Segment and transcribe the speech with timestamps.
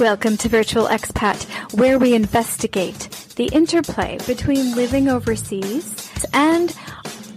[0.00, 6.76] Welcome to Virtual Expat, where we investigate the interplay between living overseas and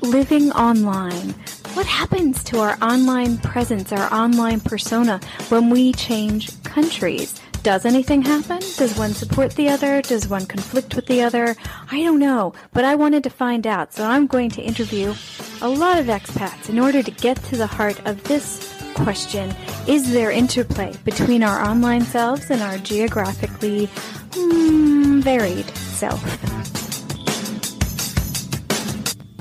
[0.02, 1.30] living online.
[1.74, 7.40] What happens to our online presence, our online persona, when we change countries?
[7.64, 8.60] Does anything happen?
[8.76, 10.02] Does one support the other?
[10.02, 11.56] Does one conflict with the other?
[11.90, 15.14] I don't know, but I wanted to find out, so I'm going to interview
[15.62, 19.54] a lot of expats in order to get to the heart of this question
[19.88, 26.24] Is there interplay between our online selves and our geographically mm, varied self?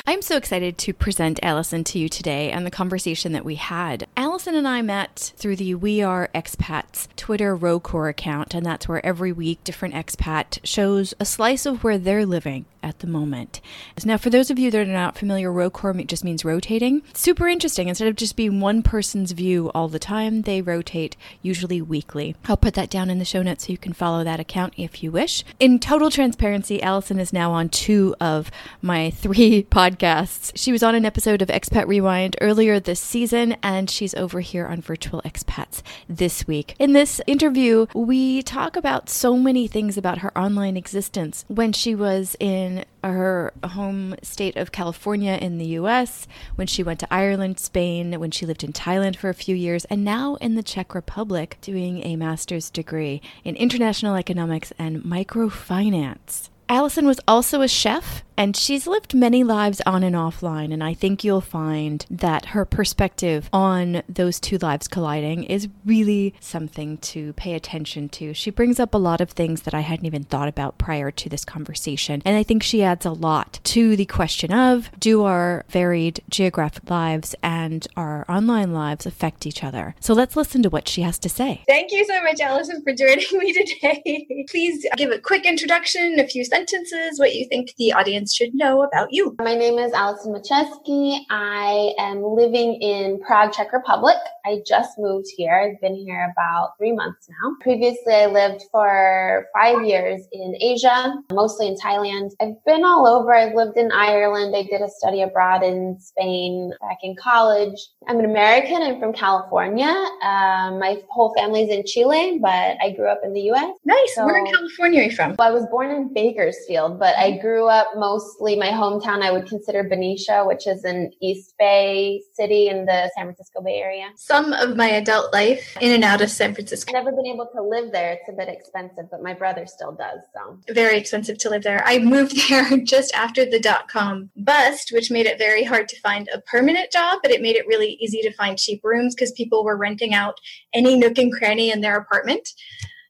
[0.06, 4.06] I'm so excited to present Alison to you today and the conversation that we had.
[4.16, 9.04] Alison and I met through the We Are Expats Twitter RoCur account, and that's where
[9.04, 13.60] every week different expat shows a slice of where they're living at the moment.
[14.04, 17.02] Now, for those of you that are not familiar, RoCur just means rotating.
[17.14, 17.88] Super interesting.
[17.88, 22.36] Instead of just being one person's view all the time, they rotate usually weekly.
[22.46, 25.02] I'll put that down in the show notes so you can follow that account if
[25.02, 25.44] you wish.
[25.58, 28.50] In total transparency, Alison is now on two of
[28.82, 30.52] my three podcasts.
[30.54, 34.66] She was on an episode of Expat Rewind earlier this season, and she's over here
[34.66, 36.74] on Virtual Expats this week.
[36.78, 41.94] In this interview, we talk about so many things about her online existence when she
[41.94, 46.26] was in her home state of California in the US,
[46.56, 49.84] when she went to Ireland, Spain, when she lived in Thailand for a few years,
[49.86, 56.50] and now in the Czech Republic doing a master's degree in international economics and microfinance.
[56.68, 60.72] Alison was also a chef and she's lived many lives on and offline.
[60.72, 66.34] And I think you'll find that her perspective on those two lives colliding is really
[66.38, 68.32] something to pay attention to.
[68.32, 71.28] She brings up a lot of things that I hadn't even thought about prior to
[71.28, 72.22] this conversation.
[72.24, 76.88] And I think she adds a lot to the question of do our varied geographic
[76.88, 79.96] lives and our online lives affect each other?
[79.98, 81.64] So let's listen to what she has to say.
[81.66, 84.46] Thank you so much, Alison, for joining me today.
[84.48, 88.82] Please give a quick introduction, a few sentences, what you think the audience should know
[88.82, 89.34] about you.
[89.40, 91.20] My name is Alison Maciejewski.
[91.30, 94.16] I am living in Prague, Czech Republic.
[94.44, 95.54] I just moved here.
[95.54, 97.54] I've been here about three months now.
[97.60, 102.30] Previously, I lived for five years in Asia, mostly in Thailand.
[102.40, 103.34] I've been all over.
[103.34, 104.54] I've lived in Ireland.
[104.56, 107.78] I did a study abroad in Spain back in college.
[108.08, 108.82] I'm an American.
[108.82, 109.86] I'm from California.
[109.86, 113.70] Um, my whole family's in Chile, but I grew up in the U.S.
[113.84, 114.14] Nice.
[114.14, 115.36] So, Where in California are you from?
[115.38, 119.30] Well, I was born in Bakersfield, but I grew up most mostly my hometown, I
[119.30, 124.08] would consider Benicia, which is an East Bay city in the San Francisco Bay Area.
[124.16, 126.90] Some of my adult life in and out of San Francisco.
[126.90, 128.12] I've never been able to live there.
[128.14, 130.20] It's a bit expensive, but my brother still does.
[130.34, 131.82] So very expensive to live there.
[131.84, 136.00] I moved there just after the dot com bust, which made it very hard to
[136.00, 139.30] find a permanent job, but it made it really easy to find cheap rooms because
[139.32, 140.40] people were renting out
[140.74, 142.48] any nook and cranny in their apartment.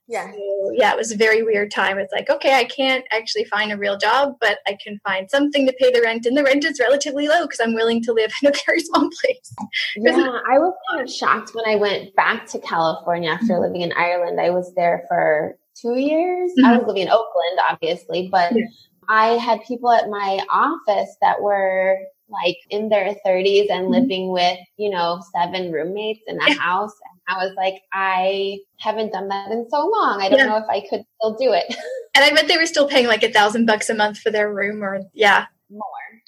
[0.09, 0.31] Yeah.
[0.31, 1.99] So, yeah, it was a very weird time.
[1.99, 5.67] It's like, okay, I can't actually find a real job, but I can find something
[5.67, 8.31] to pay the rent, and the rent is relatively low because I'm willing to live
[8.43, 9.55] in a very small place.
[9.95, 13.61] Yeah, I was kind of shocked when I went back to California after mm-hmm.
[13.61, 14.41] living in Ireland.
[14.41, 16.51] I was there for two years.
[16.51, 16.65] Mm-hmm.
[16.65, 18.65] I was living in Oakland, obviously, but yeah.
[19.09, 21.97] I had people at my office that were
[22.29, 23.93] like in their 30s and mm-hmm.
[23.93, 26.93] living with, you know, seven roommates in a house.
[27.29, 30.21] I was like, I haven't done that in so long.
[30.21, 30.45] I don't yeah.
[30.45, 31.65] know if I could still do it.
[32.15, 34.53] and I bet they were still paying like a thousand bucks a month for their
[34.53, 35.45] room or yeah.
[35.69, 35.81] More.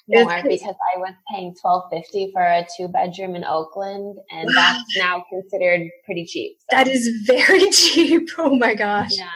[0.08, 4.54] More because I was paying twelve fifty for a two bedroom in Oakland and wow.
[4.54, 6.58] that's now considered pretty cheap.
[6.70, 6.76] So.
[6.76, 8.28] That is very cheap.
[8.38, 9.16] Oh my gosh.
[9.16, 9.30] Yeah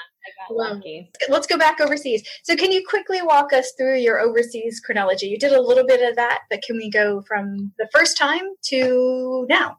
[0.50, 1.10] lucky.
[1.28, 2.22] Let's go back overseas.
[2.43, 5.27] So, can you quickly walk us through your overseas chronology?
[5.27, 8.44] You did a little bit of that, but can we go from the first time
[8.66, 9.78] to now?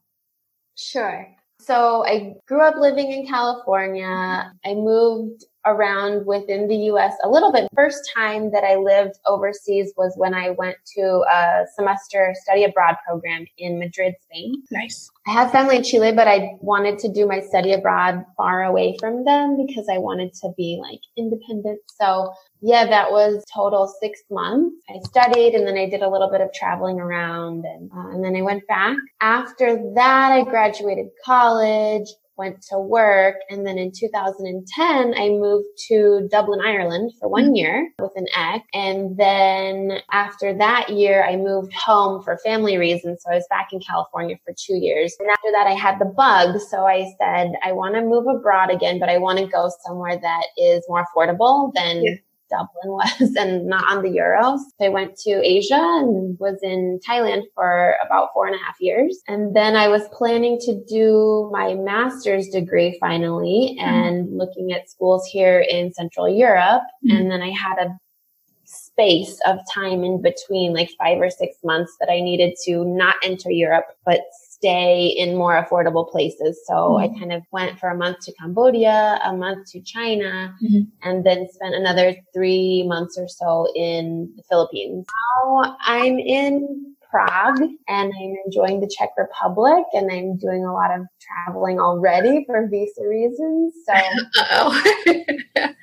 [0.76, 1.28] Sure.
[1.68, 4.54] So, I grew up living in California.
[4.66, 7.68] I moved around within the US a little bit.
[7.76, 12.96] First time that I lived overseas was when I went to a semester study abroad
[13.06, 14.64] program in Madrid, Spain.
[14.72, 15.12] Nice.
[15.28, 18.96] I have family in Chile, but I wanted to do my study abroad far away
[19.00, 21.82] from them because I wanted to be like independent.
[22.00, 24.76] So yeah, that was total six months.
[24.90, 28.24] I studied and then I did a little bit of traveling around and, uh, and
[28.24, 28.98] then I went back.
[29.22, 32.08] After that, I graduated college
[32.38, 33.36] went to work.
[33.50, 37.56] And then in 2010, I moved to Dublin, Ireland for one mm-hmm.
[37.56, 38.66] year with an ex.
[38.74, 43.24] And then after that year, I moved home for family reasons.
[43.24, 45.16] So I was back in California for two years.
[45.20, 46.60] And after that, I had the bug.
[46.70, 50.18] So I said, I want to move abroad again, but I want to go somewhere
[50.20, 52.14] that is more affordable than yeah
[52.50, 54.60] Dublin was and not on the euros.
[54.82, 59.20] I went to Asia and was in Thailand for about four and a half years.
[59.28, 63.88] And then I was planning to do my master's degree finally mm-hmm.
[63.88, 66.84] and looking at schools here in Central Europe.
[67.06, 67.16] Mm-hmm.
[67.16, 67.98] And then I had a
[68.66, 73.16] space of time in between, like five or six months that I needed to not
[73.24, 74.22] enter Europe, but
[74.58, 76.62] stay in more affordable places.
[76.66, 77.16] So mm-hmm.
[77.16, 80.82] I kind of went for a month to Cambodia, a month to China, mm-hmm.
[81.04, 85.06] and then spent another three months or so in the Philippines.
[85.44, 90.92] Now I'm in Prague and I'm enjoying the Czech Republic and I'm doing a lot
[90.92, 93.74] of traveling already for visa reasons.
[93.86, 93.94] So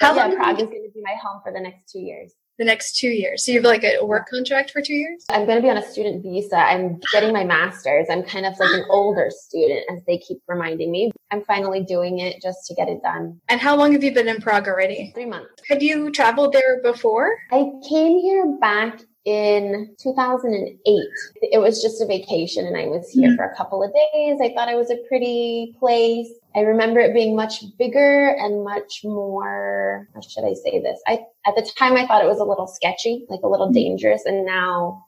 [0.00, 2.64] How yeah, Prague is going to be my home for the next two years the
[2.64, 3.44] next two years.
[3.44, 5.24] So you have like a work contract for two years?
[5.30, 6.56] I'm going to be on a student visa.
[6.56, 8.06] I'm getting my master's.
[8.10, 11.12] I'm kind of like an older student, as they keep reminding me.
[11.30, 13.40] I'm finally doing it just to get it done.
[13.48, 15.12] And how long have you been in Prague already?
[15.14, 15.50] Three months.
[15.68, 17.38] Have you traveled there before?
[17.52, 20.80] I came here back in 2008.
[21.42, 23.36] It was just a vacation and I was here mm-hmm.
[23.36, 24.38] for a couple of days.
[24.40, 26.28] I thought it was a pretty place.
[26.56, 30.98] I remember it being much bigger and much more, how should I say this?
[31.06, 33.74] I, at the time I thought it was a little sketchy, like a little mm-hmm.
[33.74, 34.22] dangerous.
[34.24, 35.04] And now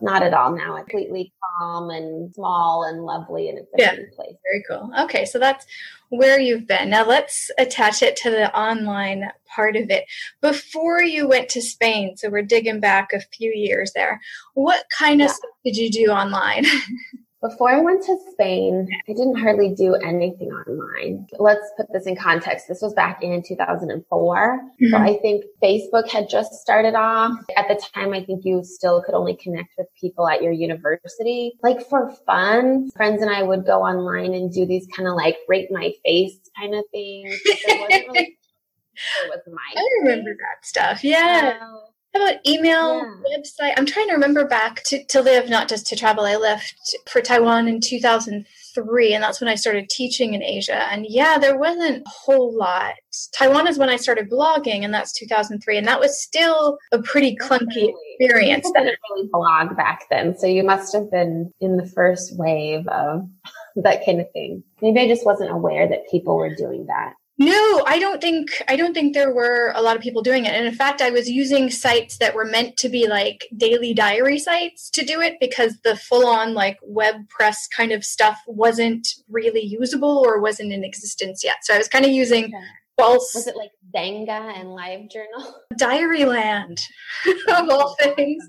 [0.00, 0.76] not at all now.
[0.76, 4.34] It's completely calm and small and lovely and it's a yeah, place.
[4.44, 4.90] Very cool.
[5.00, 5.66] Okay, so that's
[6.10, 6.90] where you've been.
[6.90, 10.04] Now let's attach it to the online part of it.
[10.40, 14.20] Before you went to Spain, so we're digging back a few years there.
[14.54, 15.34] What kind of yeah.
[15.34, 16.66] stuff did you do online?
[17.42, 21.26] Before I went to Spain, I didn't hardly do anything online.
[21.38, 22.68] Let's put this in context.
[22.68, 24.60] This was back in 2004.
[24.60, 24.90] Mm-hmm.
[24.90, 27.32] So I think Facebook had just started off.
[27.56, 31.52] At the time, I think you still could only connect with people at your university.
[31.62, 35.38] Like for fun, friends and I would go online and do these kind of like
[35.48, 37.40] rate my face kind of things.
[37.66, 38.18] There wasn't really,
[39.24, 39.80] it was my.
[39.80, 41.02] I remember that stuff.
[41.02, 41.58] Yeah.
[41.62, 41.80] Um,
[42.12, 43.38] how about email, yeah.
[43.38, 43.74] website?
[43.76, 46.24] I'm trying to remember back to, to live, not just to travel.
[46.24, 50.90] I left for Taiwan in 2003, and that's when I started teaching in Asia.
[50.90, 52.94] And yeah, there wasn't a whole lot.
[53.32, 57.36] Taiwan is when I started blogging, and that's 2003, and that was still a pretty
[57.36, 58.66] clunky experience.
[58.66, 62.88] People didn't really blog back then, so you must have been in the first wave
[62.88, 63.28] of
[63.76, 64.64] that kind of thing.
[64.82, 67.14] Maybe I just wasn't aware that people were doing that.
[67.40, 70.52] No, I don't think I don't think there were a lot of people doing it.
[70.52, 74.38] And in fact, I was using sites that were meant to be like daily diary
[74.38, 80.22] sites to do it because the full-on like WordPress kind of stuff wasn't really usable
[80.22, 81.56] or wasn't in existence yet.
[81.62, 82.64] So I was kind of using okay.
[82.98, 85.52] false Was it like Xanga and Live LiveJournal?
[85.80, 86.82] Diaryland
[87.48, 88.46] of all things.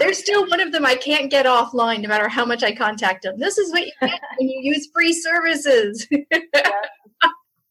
[0.00, 3.22] There's still one of them I can't get offline no matter how much I contact
[3.22, 3.38] them.
[3.38, 6.08] This is what you get when you use free services.
[6.10, 6.70] yeah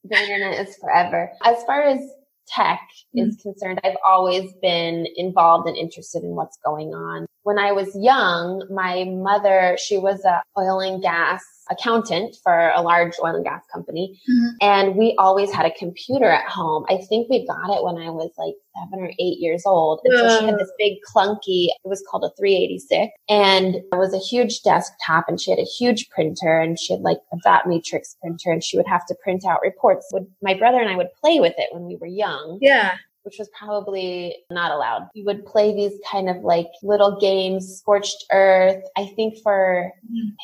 [0.10, 1.31] the internet is forever.
[1.44, 2.00] As far as
[2.48, 2.80] tech
[3.16, 3.30] mm-hmm.
[3.30, 7.25] is concerned, I've always been involved and interested in what's going on.
[7.44, 12.82] When I was young, my mother, she was a oil and gas accountant for a
[12.82, 14.20] large oil and gas company.
[14.30, 14.50] Mm-hmm.
[14.62, 16.86] And we always had a computer at home.
[16.90, 20.02] I think we got it when I was like seven or eight years old.
[20.04, 24.14] And so she had this big clunky, it was called a 386 and it was
[24.14, 27.68] a huge desktop and she had a huge printer and she had like a dot
[27.68, 30.08] matrix printer and she would have to print out reports.
[30.14, 32.60] Would my brother and I would play with it when we were young.
[32.62, 35.10] Yeah which was probably not allowed.
[35.16, 38.83] We would play these kind of like little games, scorched earth.
[38.95, 39.91] I think for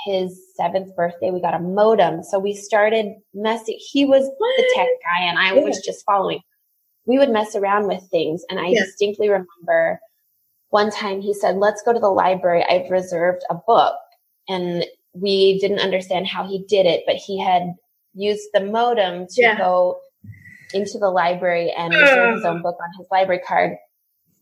[0.05, 2.23] his seventh birthday, we got a modem.
[2.23, 3.77] So we started messing.
[3.79, 5.63] He was the tech guy and I yeah.
[5.63, 6.41] was just following.
[7.05, 8.43] We would mess around with things.
[8.49, 8.83] And I yeah.
[8.83, 9.99] distinctly remember
[10.69, 12.65] one time he said, let's go to the library.
[12.67, 13.95] I've reserved a book.
[14.49, 17.75] And we didn't understand how he did it, but he had
[18.13, 19.57] used the modem to yeah.
[19.57, 19.99] go
[20.73, 23.73] into the library and reserve his own book on his library card.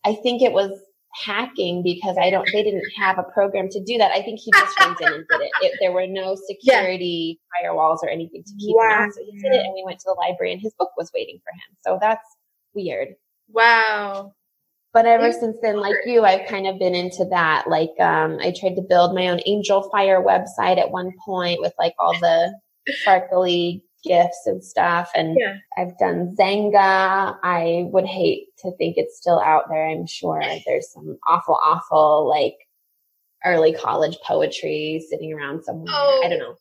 [0.05, 0.71] I think it was
[1.13, 4.11] hacking because I don't, they didn't have a program to do that.
[4.11, 5.51] I think he just went in and did it.
[5.61, 7.69] it there were no security yeah.
[7.69, 8.83] firewalls or anything to keep wow.
[8.83, 9.13] him out.
[9.13, 11.39] So he did it and we went to the library and his book was waiting
[11.43, 11.77] for him.
[11.85, 12.25] So that's
[12.73, 13.09] weird.
[13.49, 14.33] Wow.
[14.91, 17.65] But ever since then, like you, I've kind of been into that.
[17.67, 21.93] Like, um, I tried to build my own Angelfire website at one point with like
[21.99, 25.09] all the sparkly gifts and stuff.
[25.15, 25.57] And yeah.
[25.77, 27.37] I've done Xanga.
[27.43, 29.87] I would hate to think it's still out there.
[29.87, 32.55] I'm sure there's some awful, awful like
[33.45, 35.87] early college poetry sitting around somewhere.
[35.89, 36.55] Oh, I don't know.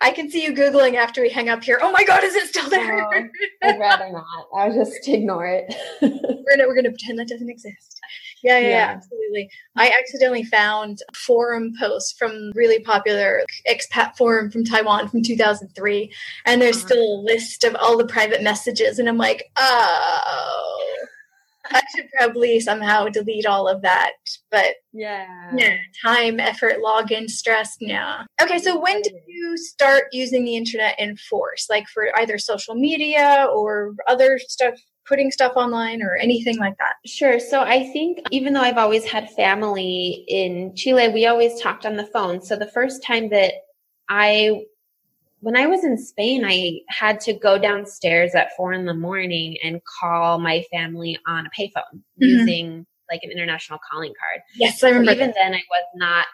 [0.00, 1.78] I can see you Googling after we hang up here.
[1.82, 3.30] Oh my God, is it still there?
[3.62, 4.24] I'd rather not.
[4.54, 5.74] I'll just ignore it.
[6.02, 8.00] we're, gonna, we're gonna pretend that doesn't exist.
[8.44, 9.50] Yeah, yeah, yeah, absolutely.
[9.74, 16.12] I accidentally found forum posts from really popular expat forum from Taiwan from 2003,
[16.44, 16.86] and there's uh-huh.
[16.86, 21.06] still a list of all the private messages, and I'm like, oh.
[21.70, 24.12] I should probably somehow delete all of that,
[24.50, 27.78] but yeah, yeah, time, effort, login, stress.
[27.80, 28.24] Yeah.
[28.40, 32.74] Okay, so when did you start using the internet in force, like for either social
[32.74, 34.74] media or other stuff
[35.06, 36.94] putting stuff online or anything like that?
[37.06, 37.38] Sure.
[37.38, 41.96] So I think even though I've always had family in Chile, we always talked on
[41.96, 42.42] the phone.
[42.42, 43.54] So the first time that
[44.08, 44.64] I
[45.40, 49.58] when I was in Spain, I had to go downstairs at four in the morning
[49.62, 52.22] and call my family on a payphone mm-hmm.
[52.22, 54.40] using like an international calling card.
[54.56, 55.10] Yes, I remember.
[55.10, 56.24] So even then, I was not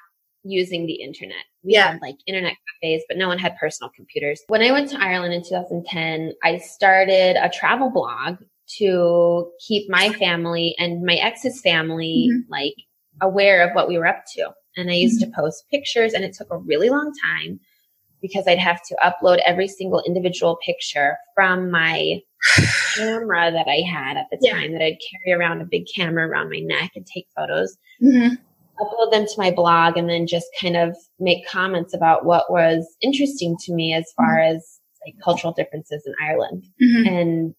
[0.45, 1.45] using the internet.
[1.65, 1.93] We yeah.
[1.93, 4.43] had like internet cafes, but no one had personal computers.
[4.47, 8.37] When I went to Ireland in 2010, I started a travel blog
[8.79, 12.50] to keep my family and my ex's family mm-hmm.
[12.50, 12.75] like
[13.21, 14.50] aware of what we were up to.
[14.77, 15.31] And I used mm-hmm.
[15.31, 17.61] to post pictures and it took a really long time
[18.23, 22.21] because I'd have to upload every single individual picture from my
[22.95, 24.53] camera that I had at the yeah.
[24.53, 27.77] time that I'd carry around a big camera around my neck and take photos.
[28.03, 28.35] Mm-hmm.
[28.81, 32.87] Upload them to my blog and then just kind of make comments about what was
[33.03, 34.57] interesting to me as far mm-hmm.
[34.57, 36.67] as like cultural differences in Ireland.
[36.83, 37.09] Mm-hmm.
[37.09, 37.55] And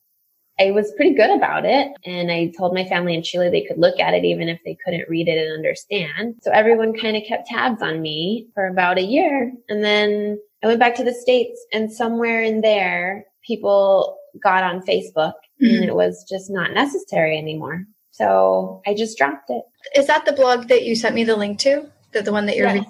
[0.61, 1.91] I was pretty good about it.
[2.05, 4.77] And I told my family in Chile they could look at it even if they
[4.85, 6.35] couldn't read it and understand.
[6.41, 9.51] So everyone kind of kept tabs on me for about a year.
[9.69, 14.81] And then I went back to the States and somewhere in there, people got on
[14.81, 15.65] Facebook mm-hmm.
[15.65, 17.85] and it was just not necessary anymore.
[18.11, 19.63] So I just dropped it.
[19.95, 21.89] Is that the blog that you sent me the link to?
[22.11, 22.85] The, the one that you're reading?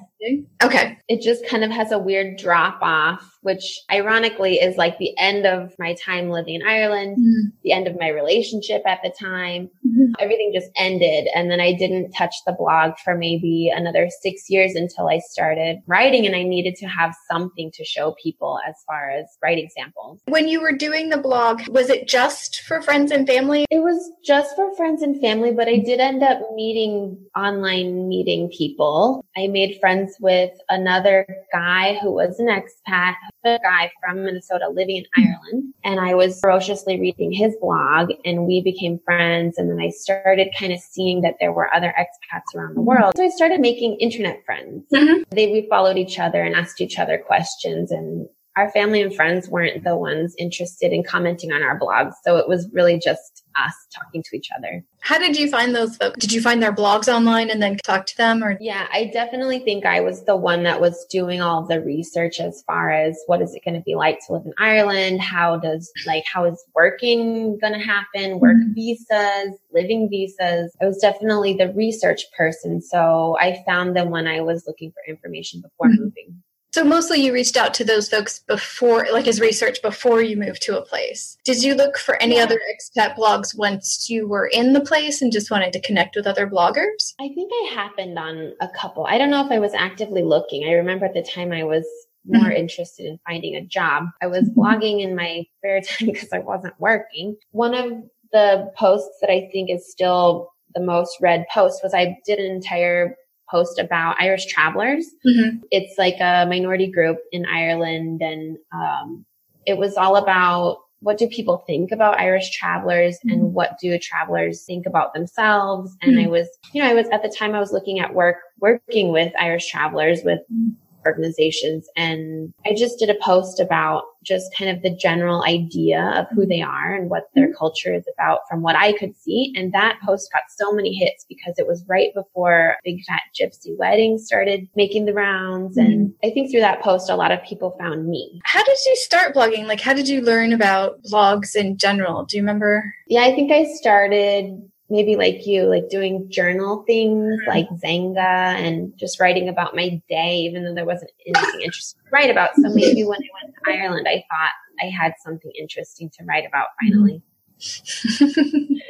[0.64, 0.98] Okay.
[1.08, 5.46] It just kind of has a weird drop off which ironically is like the end
[5.46, 7.50] of my time living in Ireland, mm-hmm.
[7.64, 9.70] the end of my relationship at the time.
[9.92, 10.14] Mm-hmm.
[10.20, 11.28] Everything just ended.
[11.36, 15.80] And then I didn't touch the blog for maybe another six years until I started
[15.88, 20.20] writing and I needed to have something to show people as far as writing samples.
[20.28, 23.66] When you were doing the blog, was it just for friends and family?
[23.70, 28.50] It was just for friends and family, but I did end up meeting online meeting
[28.50, 29.26] people.
[29.38, 34.98] I made friends with another guy who was an expat a guy from Minnesota living
[34.98, 39.58] in Ireland and I was ferociously reading his blog and we became friends.
[39.58, 43.14] And then I started kind of seeing that there were other expats around the world.
[43.16, 44.86] So I started making internet friends.
[44.94, 45.24] Mm-hmm.
[45.32, 49.48] They, we followed each other and asked each other questions and our family and friends
[49.48, 52.14] weren't the ones interested in commenting on our blogs.
[52.24, 54.84] So it was really just us talking to each other.
[55.02, 56.20] How did you find those folks?
[56.20, 59.60] Did you find their blogs online and then talk to them or Yeah, I definitely
[59.60, 63.42] think I was the one that was doing all the research as far as what
[63.42, 65.22] is it going to be like to live in Ireland?
[65.22, 68.40] How does like how is working going to happen?
[68.40, 68.74] Work mm-hmm.
[68.74, 70.76] visas, living visas.
[70.82, 75.12] I was definitely the research person, so I found them when I was looking for
[75.12, 76.04] information before mm-hmm.
[76.04, 76.44] moving.
[76.74, 80.62] So mostly you reached out to those folks before, like as research before you moved
[80.64, 81.38] to a place.
[81.44, 82.44] Did you look for any yeah.
[82.44, 86.26] other expat blogs once you were in the place and just wanted to connect with
[86.26, 87.14] other bloggers?
[87.20, 89.06] I think I happened on a couple.
[89.06, 90.64] I don't know if I was actively looking.
[90.66, 91.86] I remember at the time I was
[92.26, 92.52] more mm-hmm.
[92.52, 94.06] interested in finding a job.
[94.22, 97.36] I was blogging in my spare time because I wasn't working.
[97.52, 97.92] One of
[98.32, 102.50] the posts that I think is still the most read post was I did an
[102.50, 103.18] entire
[103.52, 105.06] post about Irish travelers.
[105.26, 105.58] Mm-hmm.
[105.70, 109.26] It's like a minority group in Ireland and um,
[109.68, 113.32] it was all about what do people think about Irish travelers mm-hmm.
[113.32, 115.96] and what do travelers think about themselves?
[116.02, 116.28] And mm-hmm.
[116.28, 119.12] I was, you know, I was at the time I was looking at work, working
[119.12, 120.72] with Irish travelers with mm-hmm
[121.06, 121.88] organizations.
[121.96, 126.46] And I just did a post about just kind of the general idea of who
[126.46, 127.58] they are and what their mm-hmm.
[127.58, 129.54] culture is about from what I could see.
[129.56, 133.78] And that post got so many hits because it was right before Big Fat Gypsy
[133.78, 135.78] Wedding started making the rounds.
[135.78, 135.92] Mm-hmm.
[135.92, 138.42] And I think through that post, a lot of people found me.
[138.44, 139.66] How did you start blogging?
[139.66, 142.26] Like, how did you learn about blogs in general?
[142.26, 142.94] Do you remember?
[143.08, 147.50] Yeah, I think I started maybe like you, like doing journal things mm-hmm.
[147.50, 152.10] like Xanga and just writing about my day, even though there wasn't anything interesting to
[152.12, 152.56] write about.
[152.56, 152.76] So mm-hmm.
[152.76, 156.68] maybe when I went to Ireland, I thought I had something interesting to write about
[156.84, 156.94] mm-hmm.
[156.94, 157.24] finally.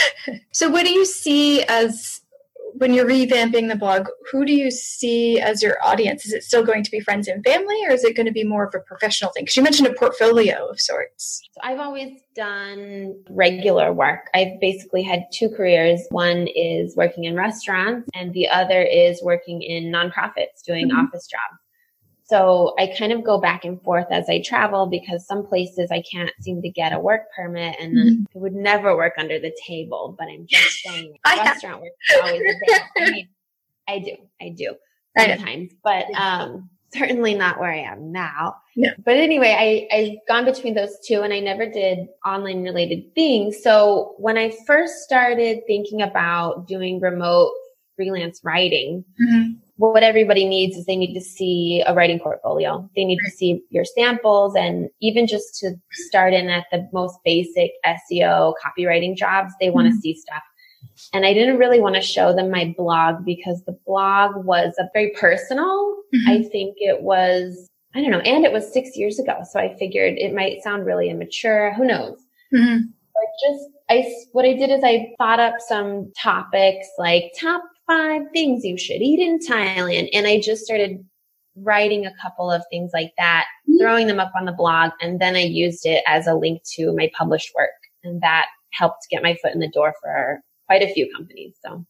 [0.52, 2.21] so what do you see as
[2.82, 6.26] when you're revamping the blog, who do you see as your audience?
[6.26, 8.42] Is it still going to be friends and family, or is it going to be
[8.42, 9.44] more of a professional thing?
[9.44, 11.42] Because you mentioned a portfolio of sorts.
[11.52, 14.28] So I've always done regular work.
[14.34, 16.00] I've basically had two careers.
[16.10, 21.06] One is working in restaurants, and the other is working in nonprofits, doing mm-hmm.
[21.06, 21.61] office jobs.
[22.24, 26.02] So I kind of go back and forth as I travel because some places I
[26.02, 28.22] can't seem to get a work permit and mm-hmm.
[28.34, 30.14] it would never work under the table.
[30.18, 32.42] But I'm just saying, restaurant work is always.
[32.96, 33.28] I mean,
[33.88, 34.74] I do, I do
[35.18, 38.56] sometimes, but um, certainly not where I am now.
[38.76, 38.92] Yeah.
[39.04, 43.62] But anyway, I, I've gone between those two and I never did online related things.
[43.62, 47.52] So when I first started thinking about doing remote
[47.96, 49.52] freelance writing, mm-hmm
[49.90, 52.88] what everybody needs is they need to see a writing portfolio.
[52.94, 57.18] They need to see your samples and even just to start in at the most
[57.24, 60.00] basic SEO copywriting jobs, they want to mm-hmm.
[60.00, 60.42] see stuff.
[61.12, 64.84] And I didn't really want to show them my blog because the blog was a
[64.92, 65.96] very personal.
[66.14, 66.30] Mm-hmm.
[66.30, 69.40] I think it was, I don't know, and it was six years ago.
[69.50, 71.72] So I figured it might sound really immature.
[71.74, 72.18] Who knows?
[72.54, 72.84] Mm-hmm.
[73.14, 78.22] But just, I, what I did is I thought up some topics like top five
[78.32, 80.08] things you should eat in Thailand.
[80.12, 81.04] And I just started
[81.56, 83.78] writing a couple of things like that, mm-hmm.
[83.78, 84.92] throwing them up on the blog.
[85.00, 87.70] And then I used it as a link to my published work.
[88.04, 91.56] And that helped get my foot in the door for quite a few companies.
[91.64, 91.84] So.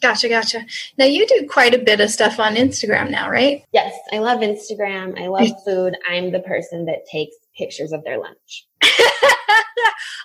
[0.00, 0.64] Gotcha, gotcha.
[0.96, 3.64] Now you do quite a bit of stuff on Instagram now, right?
[3.72, 5.20] Yes, I love Instagram.
[5.20, 5.96] I love food.
[6.08, 8.66] I'm the person that takes pictures of their lunch.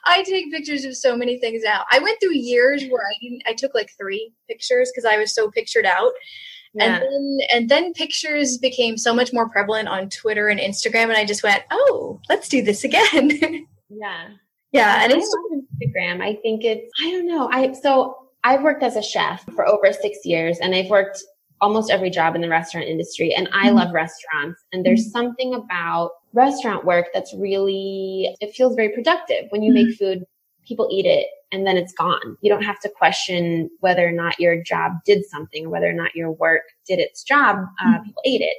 [0.06, 1.86] I take pictures of so many things now.
[1.92, 3.42] I went through years where I didn't.
[3.48, 6.12] I took like three pictures because I was so pictured out.
[6.74, 6.86] Yeah.
[6.86, 11.14] And then and then pictures became so much more prevalent on Twitter and Instagram, and
[11.14, 13.30] I just went, "Oh, let's do this again."
[13.90, 14.30] yeah,
[14.72, 15.04] yeah.
[15.04, 16.22] And it's Instagram.
[16.22, 16.92] I think it's.
[17.02, 17.48] I don't know.
[17.52, 21.24] I so I've worked as a chef for over six years, and I've worked
[21.62, 23.78] almost every job in the restaurant industry, and I mm-hmm.
[23.78, 24.60] love restaurants.
[24.74, 25.12] And there's mm-hmm.
[25.12, 29.46] something about restaurant work that's really, it feels very productive.
[29.50, 29.88] When you mm-hmm.
[29.88, 30.26] make food,
[30.68, 32.38] people eat it and then it's gone.
[32.42, 35.94] You don't have to question whether or not your job did something or whether or
[35.94, 37.58] not your work did its job.
[37.82, 38.04] Uh, mm-hmm.
[38.04, 38.58] people ate it.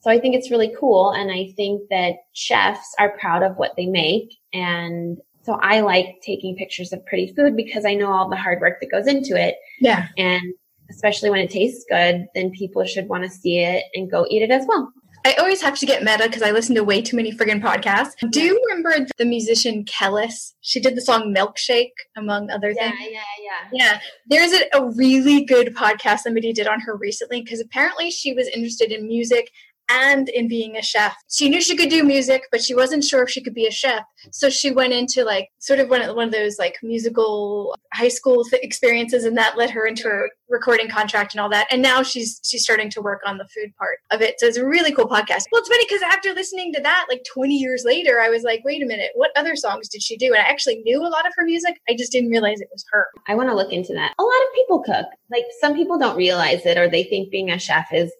[0.00, 1.12] So I think it's really cool.
[1.12, 4.36] And I think that chefs are proud of what they make.
[4.52, 8.60] And so I like taking pictures of pretty food because I know all the hard
[8.60, 9.56] work that goes into it.
[9.80, 10.08] Yeah.
[10.18, 10.52] And
[10.90, 14.42] especially when it tastes good, then people should want to see it and go eat
[14.42, 14.92] it as well.
[15.26, 18.12] I always have to get meta because I listen to way too many friggin' podcasts.
[18.30, 20.52] Do you remember the musician Kelis?
[20.60, 23.10] She did the song Milkshake, among other yeah, things.
[23.10, 24.00] Yeah, yeah, yeah.
[24.26, 28.48] There's a, a really good podcast somebody did on her recently because apparently she was
[28.48, 29.50] interested in music
[29.88, 31.14] and in being a chef.
[31.30, 33.70] She knew she could do music, but she wasn't sure if she could be a
[33.70, 34.02] chef.
[34.30, 38.08] So she went into like sort of one of, one of those like musical high
[38.08, 41.66] school th- experiences, and that led her into a recording contract and all that.
[41.70, 44.38] And now she's she's starting to work on the food part of it.
[44.38, 45.44] So it's a really cool podcast.
[45.52, 48.62] Well, it's funny because after listening to that, like 20 years later, I was like,
[48.64, 50.26] wait a minute, what other songs did she do?
[50.26, 51.80] And I actually knew a lot of her music.
[51.88, 53.08] I just didn't realize it was her.
[53.28, 54.14] I want to look into that.
[54.18, 55.06] A lot of people cook.
[55.30, 58.12] Like some people don't realize it, or they think being a chef is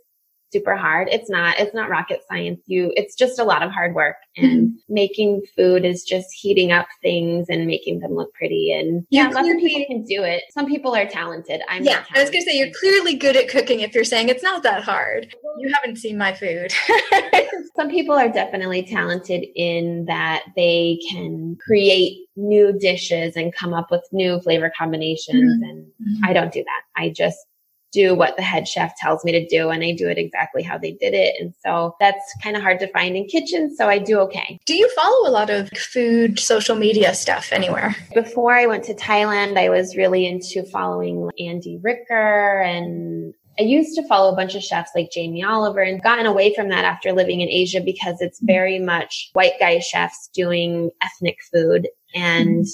[0.55, 1.09] super hard.
[1.11, 2.61] It's not, it's not rocket science.
[2.67, 4.95] You, it's just a lot of hard work and mm-hmm.
[4.95, 8.73] making food is just heating up things and making them look pretty.
[8.73, 10.45] And yeah, lots of people can do it.
[10.51, 11.61] Some people are talented.
[11.69, 12.17] I'm yeah, talented.
[12.17, 14.63] I was going to say you're clearly good at cooking if you're saying it's not
[14.63, 15.35] that hard.
[15.59, 16.73] You haven't seen my food.
[17.77, 23.91] Some people are definitely talented in that they can create new dishes and come up
[23.91, 25.43] with new flavor combinations.
[25.43, 25.71] Mm-hmm.
[25.71, 26.25] And mm-hmm.
[26.25, 27.03] I don't do that.
[27.03, 27.39] I just
[27.95, 30.77] do what the head chef tells me to do and I do it exactly how
[30.77, 31.37] they did it.
[31.41, 33.79] And so that's kind of hard to find in kitchens.
[33.79, 34.59] So I do okay.
[34.67, 37.95] Do you follow a lot of food social media stuff anywhere?
[38.13, 43.95] Before I went to Thailand, I was really into following Andy Ricker and I used
[43.95, 47.13] to follow a bunch of chefs like Jamie Oliver and gotten away from that after
[47.13, 52.67] living in Asia because it's very much white guy chefs doing ethnic food and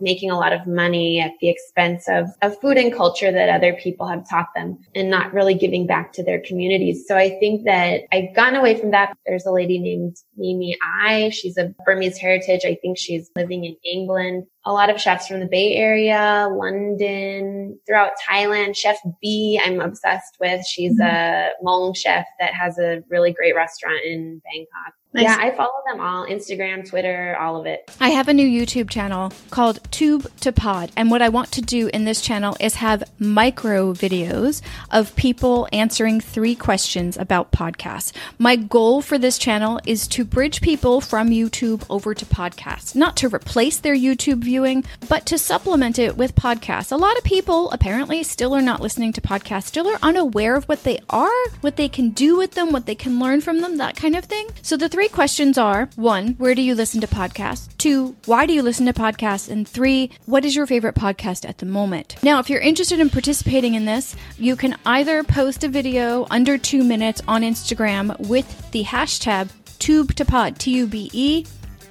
[0.00, 3.74] making a lot of money at the expense of, of food and culture that other
[3.74, 7.04] people have taught them and not really giving back to their communities.
[7.06, 9.16] So I think that I've gotten away from that.
[9.26, 11.30] There's a lady named MiMi Aye.
[11.30, 12.64] She's a Burmese heritage.
[12.64, 14.46] I think she's living in England.
[14.64, 18.76] A lot of chefs from the Bay Area, London, throughout Thailand.
[18.76, 20.66] Chef B, I'm obsessed with.
[20.66, 21.02] She's mm-hmm.
[21.02, 24.94] a Hmong chef that has a really great restaurant in Bangkok.
[25.16, 25.24] Nice.
[25.24, 27.90] Yeah, I follow them all Instagram, Twitter, all of it.
[28.00, 30.92] I have a new YouTube channel called Tube to Pod.
[30.94, 35.68] And what I want to do in this channel is have micro videos of people
[35.72, 38.12] answering three questions about podcasts.
[38.38, 43.16] My goal for this channel is to bridge people from YouTube over to podcasts, not
[43.16, 46.92] to replace their YouTube viewing, but to supplement it with podcasts.
[46.92, 50.64] A lot of people apparently still are not listening to podcasts, still are unaware of
[50.64, 53.78] what they are, what they can do with them, what they can learn from them,
[53.78, 54.46] that kind of thing.
[54.60, 57.68] So the three three questions are one, where do you listen to podcasts?
[57.78, 59.48] Two, why do you listen to podcasts?
[59.48, 62.16] And three, what is your favorite podcast at the moment?
[62.24, 66.58] Now, if you're interested in participating in this, you can either post a video under
[66.58, 71.44] two minutes on Instagram with the hashtag tube to pod, T U B E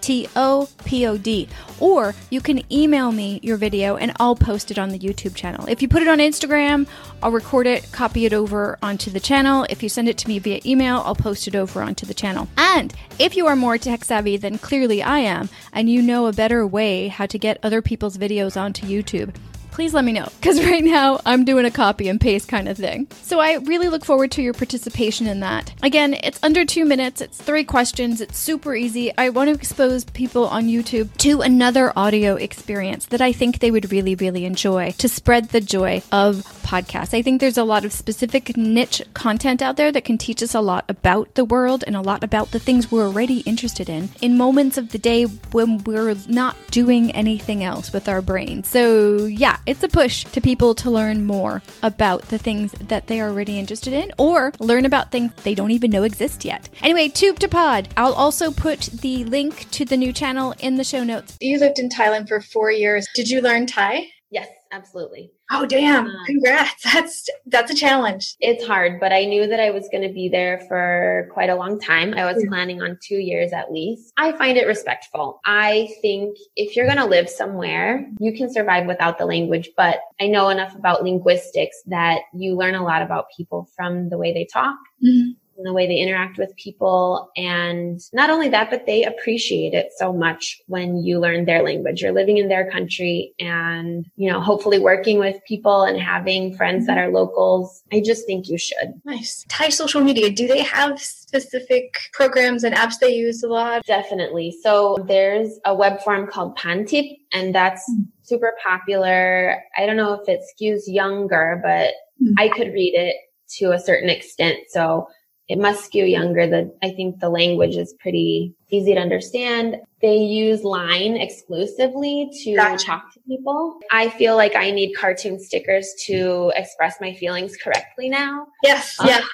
[0.05, 1.49] T O P O D.
[1.79, 5.65] Or you can email me your video and I'll post it on the YouTube channel.
[5.67, 6.87] If you put it on Instagram,
[7.23, 9.65] I'll record it, copy it over onto the channel.
[9.67, 12.47] If you send it to me via email, I'll post it over onto the channel.
[12.55, 16.33] And if you are more tech savvy than clearly I am, and you know a
[16.33, 19.33] better way how to get other people's videos onto YouTube,
[19.75, 22.77] please let me know because right now I'm doing a copy and paste kind of
[22.77, 23.07] thing.
[23.23, 25.73] So I really look forward to your participation in that.
[25.83, 29.11] Again, it's under two minutes, it's three questions, it's super easy.
[29.17, 33.69] I want to expose people on YouTube to another audio experience that I think they
[33.69, 37.13] would really, really enjoy to spread the joy of podcasts.
[37.13, 40.55] I think there's a lot of specific niche content out there that can teach us
[40.55, 44.09] a lot about the world and a lot about the things we're already interested in
[44.21, 48.63] in moments of the day when we're not doing anything else with our brain.
[48.63, 53.19] So, yeah, it's a push to people to learn more about the things that they
[53.19, 56.69] are already interested in or learn about things they don't even know exist yet.
[56.82, 57.89] Anyway, Tube to Pod.
[57.97, 61.38] I'll also put the link to the new channel in the show notes.
[61.41, 63.08] You lived in Thailand for four years.
[63.15, 64.08] Did you learn Thai?
[64.30, 65.32] Yes, absolutely.
[65.51, 66.08] Oh damn.
[66.08, 66.84] Um, Congrats.
[66.93, 68.36] That's that's a challenge.
[68.39, 71.55] It's hard, but I knew that I was going to be there for quite a
[71.55, 72.13] long time.
[72.15, 74.12] I was planning on 2 years at least.
[74.17, 75.41] I find it respectful.
[75.45, 79.99] I think if you're going to live somewhere, you can survive without the language, but
[80.19, 84.34] I know enough about linguistics that you learn a lot about people from the way
[84.34, 84.77] they talk.
[85.03, 87.29] Mm-hmm and the way they interact with people.
[87.35, 92.01] And not only that, but they appreciate it so much when you learn their language.
[92.01, 96.87] You're living in their country and, you know, hopefully working with people and having friends
[96.87, 97.83] that are locals.
[97.91, 98.93] I just think you should.
[99.05, 99.45] Nice.
[99.49, 103.85] Thai social media, do they have specific programs and apps they use a lot?
[103.85, 104.55] Definitely.
[104.61, 108.07] So there's a web form called Pantip and that's mm.
[108.23, 109.61] super popular.
[109.77, 112.33] I don't know if it skews younger, but mm.
[112.37, 113.15] I could read it
[113.57, 114.57] to a certain extent.
[114.69, 115.07] So
[115.47, 116.47] it must skew younger.
[116.47, 119.77] The, I think the language is pretty easy to understand.
[120.01, 122.86] They use line exclusively to gotcha.
[122.86, 123.79] talk to people.
[123.91, 128.47] I feel like I need cartoon stickers to express my feelings correctly now.
[128.63, 128.99] Yes.
[128.99, 129.21] Um, yeah.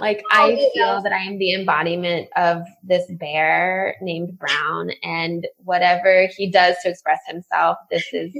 [0.00, 5.46] like I oh, feel that I am the embodiment of this bear named Brown and
[5.58, 8.32] whatever he does to express himself, this is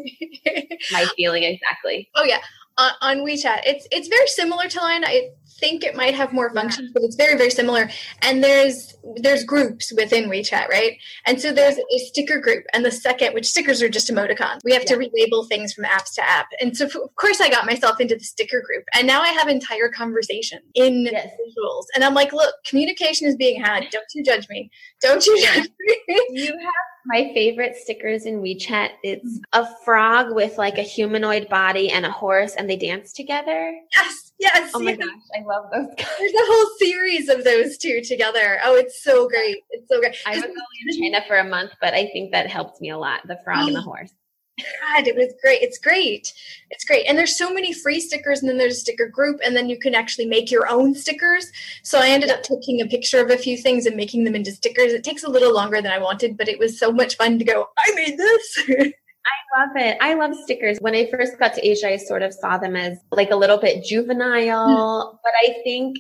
[0.93, 2.11] my feeling exactly.
[2.15, 2.41] Oh yeah.
[2.79, 5.03] Uh, on WeChat, it's it's very similar to Line.
[5.03, 7.89] I think it might have more functions, but it's very, very similar.
[8.23, 10.99] And there's there's groups within WeChat, right?
[11.27, 14.61] And so there's a sticker group, and the second, which stickers are just emoticons.
[14.65, 14.97] We have yeah.
[14.97, 16.47] to relabel things from apps to app.
[16.61, 19.49] And so of course I got myself into the sticker group, and now I have
[19.49, 21.29] entire conversation in yes.
[21.29, 21.85] visuals.
[21.95, 23.87] And I'm like, look, communication is being had.
[23.91, 24.71] Don't you judge me.
[25.01, 26.01] Don't you judge me.
[26.31, 26.75] you have
[27.07, 28.91] my favorite stickers in WeChat.
[29.03, 33.75] It's a frog with like a humanoid body and a horse, and they dance together.
[33.95, 34.71] Yes, yes.
[34.75, 34.99] Oh my yes.
[34.99, 35.89] gosh, I love those.
[35.97, 36.07] Guys.
[36.19, 38.59] There's a whole series of those two together.
[38.65, 39.59] Oh, it's so great!
[39.71, 40.17] It's so great.
[40.27, 40.57] I was only
[40.87, 43.27] in China for a month, but I think that helped me a lot.
[43.27, 43.67] The frog oh.
[43.67, 44.13] and the oh, horse.
[44.59, 45.61] God, it was great.
[45.61, 46.33] It's great.
[46.71, 47.05] It's great.
[47.07, 49.79] And there's so many free stickers, and then there's a sticker group, and then you
[49.79, 51.51] can actually make your own stickers.
[51.83, 52.37] So I ended yeah.
[52.37, 54.93] up taking a picture of a few things and making them into stickers.
[54.93, 57.45] It takes a little longer than I wanted, but it was so much fun to
[57.45, 58.93] go, I made this.
[59.27, 59.99] I love it.
[60.01, 60.79] I love stickers.
[60.81, 63.59] When I first got to Asia, I sort of saw them as like a little
[63.59, 65.17] bit juvenile, mm-hmm.
[65.23, 65.99] but I think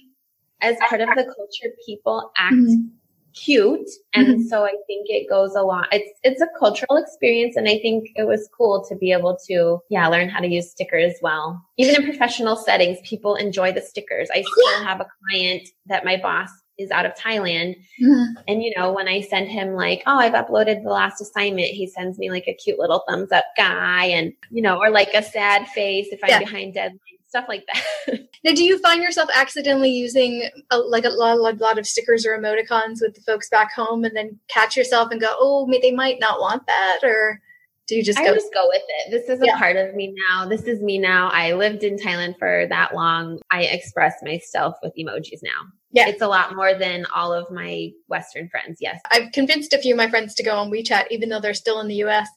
[0.62, 2.96] as part of the culture, people act mm-hmm
[3.36, 3.88] cute.
[4.14, 4.42] And mm-hmm.
[4.42, 5.86] so I think it goes a lot.
[5.92, 7.56] It's, it's a cultural experience.
[7.56, 10.70] And I think it was cool to be able to, yeah, learn how to use
[10.70, 11.62] stickers well.
[11.76, 14.28] Even in professional settings, people enjoy the stickers.
[14.32, 17.76] I still have a client that my boss is out of Thailand.
[18.02, 18.42] Mm-hmm.
[18.48, 21.86] And, you know, when I send him like, oh, I've uploaded the last assignment, he
[21.86, 25.22] sends me like a cute little thumbs up guy and, you know, or like a
[25.22, 26.38] sad face if I'm yeah.
[26.40, 28.20] behind deadline stuff like that.
[28.44, 32.24] now, do you find yourself accidentally using a, like a lot, a lot of stickers
[32.24, 35.92] or emoticons with the folks back home, and then catch yourself and go, "Oh, they
[35.92, 37.40] might not want that," or
[37.86, 38.18] do you just?
[38.18, 39.10] I go- just go with it.
[39.10, 39.58] This is a yeah.
[39.58, 40.46] part of me now.
[40.46, 41.28] This is me now.
[41.28, 43.40] I lived in Thailand for that long.
[43.50, 45.70] I express myself with emojis now.
[45.92, 46.08] Yeah.
[46.08, 48.78] It's a lot more than all of my Western friends.
[48.80, 49.00] Yes.
[49.10, 51.80] I've convinced a few of my friends to go on WeChat, even though they're still
[51.80, 52.28] in the US.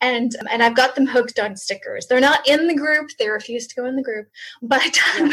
[0.00, 2.06] And and I've got them hooked on stickers.
[2.06, 3.10] They're not in the group.
[3.18, 4.28] They refuse to go in the group,
[4.62, 5.32] but yeah.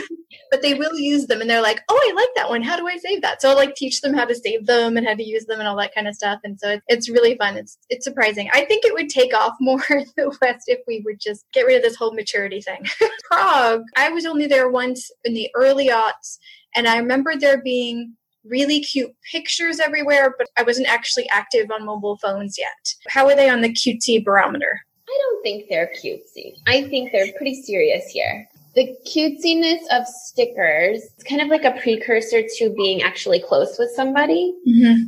[0.52, 1.41] But they will use them.
[1.41, 2.62] And they're like, oh, I like that one.
[2.62, 3.41] How do I save that?
[3.41, 5.67] So I'll like teach them how to save them and how to use them and
[5.67, 6.39] all that kind of stuff.
[6.43, 7.58] And so it's, it's really fun.
[7.58, 8.50] It's it's surprising.
[8.54, 11.65] I think it would take off more in the West if we would just get
[11.65, 12.86] rid of this whole maturity thing.
[13.32, 13.84] Prague.
[13.98, 16.38] I was only there once in the early aughts
[16.76, 21.86] and I remember there being really cute pictures everywhere, but I wasn't actually active on
[21.86, 22.93] mobile phones yet.
[23.08, 24.82] How are they on the cutesy barometer?
[25.08, 26.56] I don't think they're cutesy.
[26.67, 28.48] I think they're pretty serious here.
[28.75, 33.89] The cutesiness of stickers is kind of like a precursor to being actually close with
[33.95, 34.53] somebody.
[34.67, 35.07] Mm-hmm.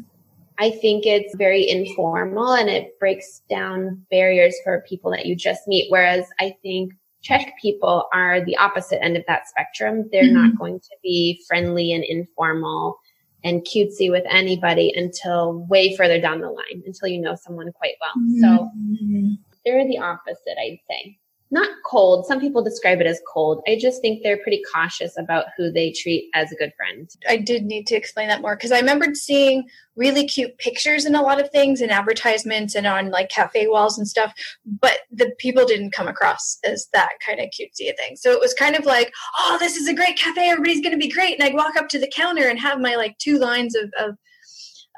[0.58, 5.68] I think it's very informal and it breaks down barriers for people that you just
[5.68, 5.92] meet.
[5.92, 10.08] Whereas I think Czech people are the opposite end of that spectrum.
[10.12, 10.34] They're mm-hmm.
[10.34, 12.98] not going to be friendly and informal
[13.44, 17.96] and cutesy with anybody until way further down the line, until you know someone quite
[18.00, 18.14] well.
[18.18, 19.30] Mm-hmm.
[19.30, 21.18] So they're the opposite, I'd say
[21.50, 22.26] not cold.
[22.26, 23.62] Some people describe it as cold.
[23.68, 27.10] I just think they're pretty cautious about who they treat as a good friend.
[27.28, 29.64] I did need to explain that more because I remembered seeing
[29.96, 33.98] really cute pictures in a lot of things and advertisements and on like cafe walls
[33.98, 34.34] and stuff,
[34.66, 38.16] but the people didn't come across as that kind of cutesy thing.
[38.16, 40.50] So it was kind of like, oh, this is a great cafe.
[40.50, 41.40] Everybody's going to be great.
[41.40, 44.18] And I'd walk up to the counter and have my like two lines of, of,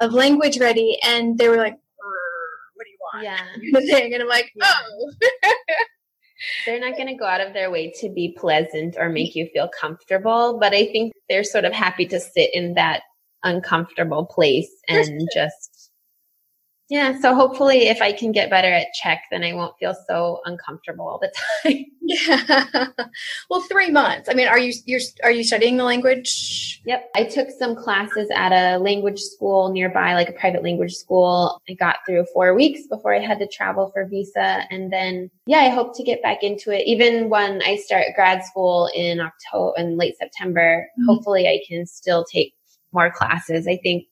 [0.00, 0.98] of language ready.
[1.04, 1.78] And they were like,
[2.74, 3.24] what do you want?
[3.24, 4.06] Yeah.
[4.14, 4.72] And I'm like, yeah.
[4.90, 5.12] oh.
[6.66, 9.48] they're not going to go out of their way to be pleasant or make you
[9.52, 13.02] feel comfortable, but I think they're sort of happy to sit in that
[13.42, 15.79] uncomfortable place and just
[16.90, 20.40] yeah, so hopefully if I can get better at Czech, then I won't feel so
[20.44, 21.84] uncomfortable all the time.
[22.02, 22.86] Yeah.
[23.50, 24.28] well, 3 months.
[24.28, 26.82] I mean, are you you're are you studying the language?
[26.84, 27.10] Yep.
[27.14, 31.60] I took some classes at a language school nearby, like a private language school.
[31.68, 35.58] I got through 4 weeks before I had to travel for visa and then yeah,
[35.58, 39.74] I hope to get back into it even when I start grad school in October
[39.76, 40.88] in late September.
[40.98, 41.06] Mm-hmm.
[41.06, 42.52] Hopefully I can still take
[42.92, 43.68] more classes.
[43.68, 44.06] I think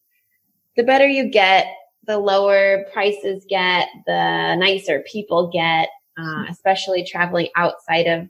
[0.77, 1.67] the better you get
[2.09, 8.29] the lower prices get, the nicer people get, uh, especially traveling outside of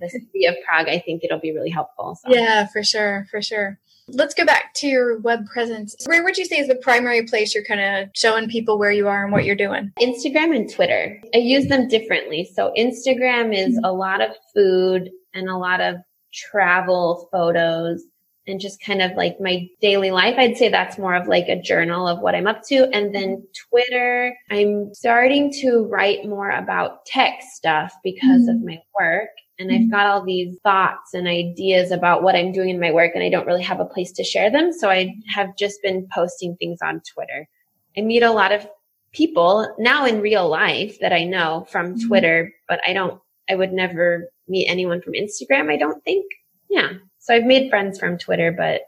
[0.00, 0.88] the city of Prague.
[0.88, 2.16] I think it'll be really helpful.
[2.22, 2.32] So.
[2.32, 3.80] Yeah, for sure, for sure.
[4.10, 5.96] Let's go back to your web presence.
[6.06, 9.08] Where would you say is the primary place you're kind of showing people where you
[9.08, 9.92] are and what you're doing?
[10.00, 11.20] Instagram and Twitter.
[11.34, 12.48] I use them differently.
[12.54, 13.84] So Instagram is mm-hmm.
[13.84, 15.96] a lot of food and a lot of
[16.32, 18.02] travel photos
[18.48, 20.36] and just kind of like my daily life.
[20.38, 22.88] I'd say that's more of like a journal of what I'm up to.
[22.92, 28.56] And then Twitter, I'm starting to write more about tech stuff because mm-hmm.
[28.56, 29.30] of my work.
[29.58, 29.90] And I've mm-hmm.
[29.90, 33.28] got all these thoughts and ideas about what I'm doing in my work and I
[33.28, 34.72] don't really have a place to share them.
[34.72, 37.48] So I have just been posting things on Twitter.
[37.96, 38.68] I meet a lot of
[39.12, 42.06] people now in real life that I know from mm-hmm.
[42.06, 45.72] Twitter, but I don't, I would never meet anyone from Instagram.
[45.72, 46.26] I don't think.
[46.70, 46.92] Yeah.
[47.28, 48.80] So I've made friends from Twitter, but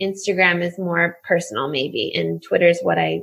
[0.00, 2.10] Instagram is more personal maybe.
[2.14, 3.20] And Twitter is what I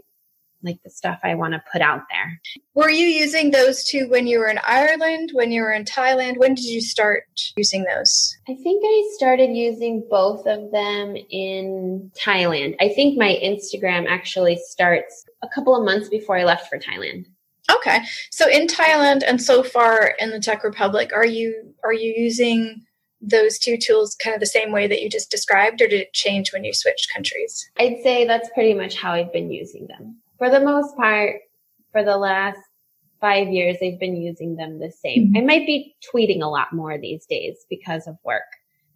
[0.62, 2.40] like the stuff I want to put out there.
[2.76, 6.38] Were you using those two when you were in Ireland, when you were in Thailand?
[6.38, 7.24] When did you start
[7.56, 8.38] using those?
[8.48, 12.76] I think I started using both of them in Thailand.
[12.80, 17.26] I think my Instagram actually starts a couple of months before I left for Thailand.
[17.72, 18.02] Okay.
[18.32, 22.84] So in Thailand and so far in the Czech Republic, are you are you using
[23.22, 26.14] those two tools kind of the same way that you just described, or did it
[26.14, 27.70] change when you switched countries?
[27.80, 30.18] I'd say that's pretty much how I've been using them.
[30.38, 31.38] For the most part,
[31.92, 32.60] for the last
[33.20, 35.28] five years, I've been using them the same.
[35.28, 35.38] Mm-hmm.
[35.38, 38.44] I might be tweeting a lot more these days because of work.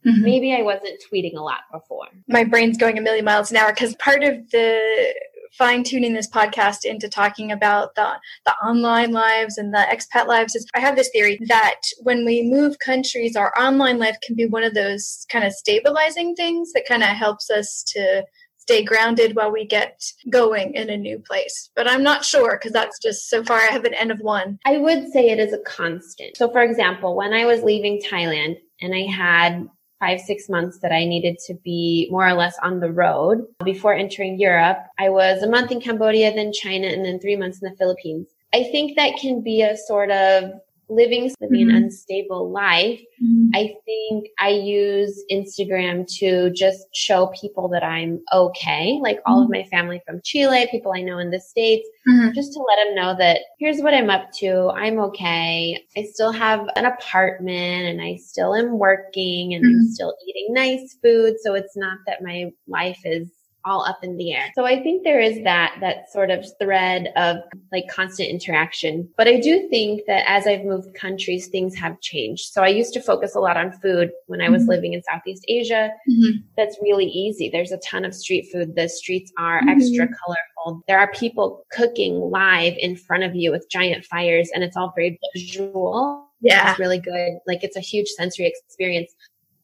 [0.05, 0.23] Mm-hmm.
[0.23, 2.07] Maybe I wasn't tweeting a lot before.
[2.27, 5.13] My brain's going a million miles an hour because part of the
[5.57, 8.13] fine tuning this podcast into talking about the,
[8.45, 12.43] the online lives and the expat lives is I have this theory that when we
[12.43, 16.85] move countries, our online life can be one of those kind of stabilizing things that
[16.87, 18.23] kind of helps us to
[18.57, 21.69] stay grounded while we get going in a new place.
[21.75, 24.59] But I'm not sure because that's just so far I have an N of one.
[24.65, 26.37] I would say it is a constant.
[26.37, 29.67] So, for example, when I was leaving Thailand and I had
[30.01, 33.93] five, six months that I needed to be more or less on the road before
[33.93, 34.79] entering Europe.
[34.99, 38.27] I was a month in Cambodia, then China, and then three months in the Philippines.
[38.53, 40.51] I think that can be a sort of
[40.91, 41.75] living, living mm-hmm.
[41.75, 43.49] an unstable life, mm-hmm.
[43.53, 48.99] I think I use Instagram to just show people that I'm okay.
[49.01, 49.45] Like all mm-hmm.
[49.45, 52.33] of my family from Chile, people I know in the States, mm-hmm.
[52.33, 54.69] just to let them know that here's what I'm up to.
[54.75, 55.81] I'm okay.
[55.97, 59.93] I still have an apartment and I still am working and I'm mm-hmm.
[59.93, 61.35] still eating nice food.
[61.41, 63.29] So it's not that my life is
[63.65, 64.51] all up in the air.
[64.55, 67.37] So I think there is that, that sort of thread of
[67.71, 69.07] like constant interaction.
[69.17, 72.51] But I do think that as I've moved countries, things have changed.
[72.51, 74.71] So I used to focus a lot on food when I was mm-hmm.
[74.71, 75.91] living in Southeast Asia.
[76.09, 76.39] Mm-hmm.
[76.57, 77.49] That's really easy.
[77.49, 78.75] There's a ton of street food.
[78.75, 79.69] The streets are mm-hmm.
[79.69, 80.83] extra colorful.
[80.87, 84.93] There are people cooking live in front of you with giant fires and it's all
[84.95, 86.27] very visual.
[86.41, 86.71] Yeah.
[86.71, 87.37] It's really good.
[87.45, 89.13] Like it's a huge sensory experience.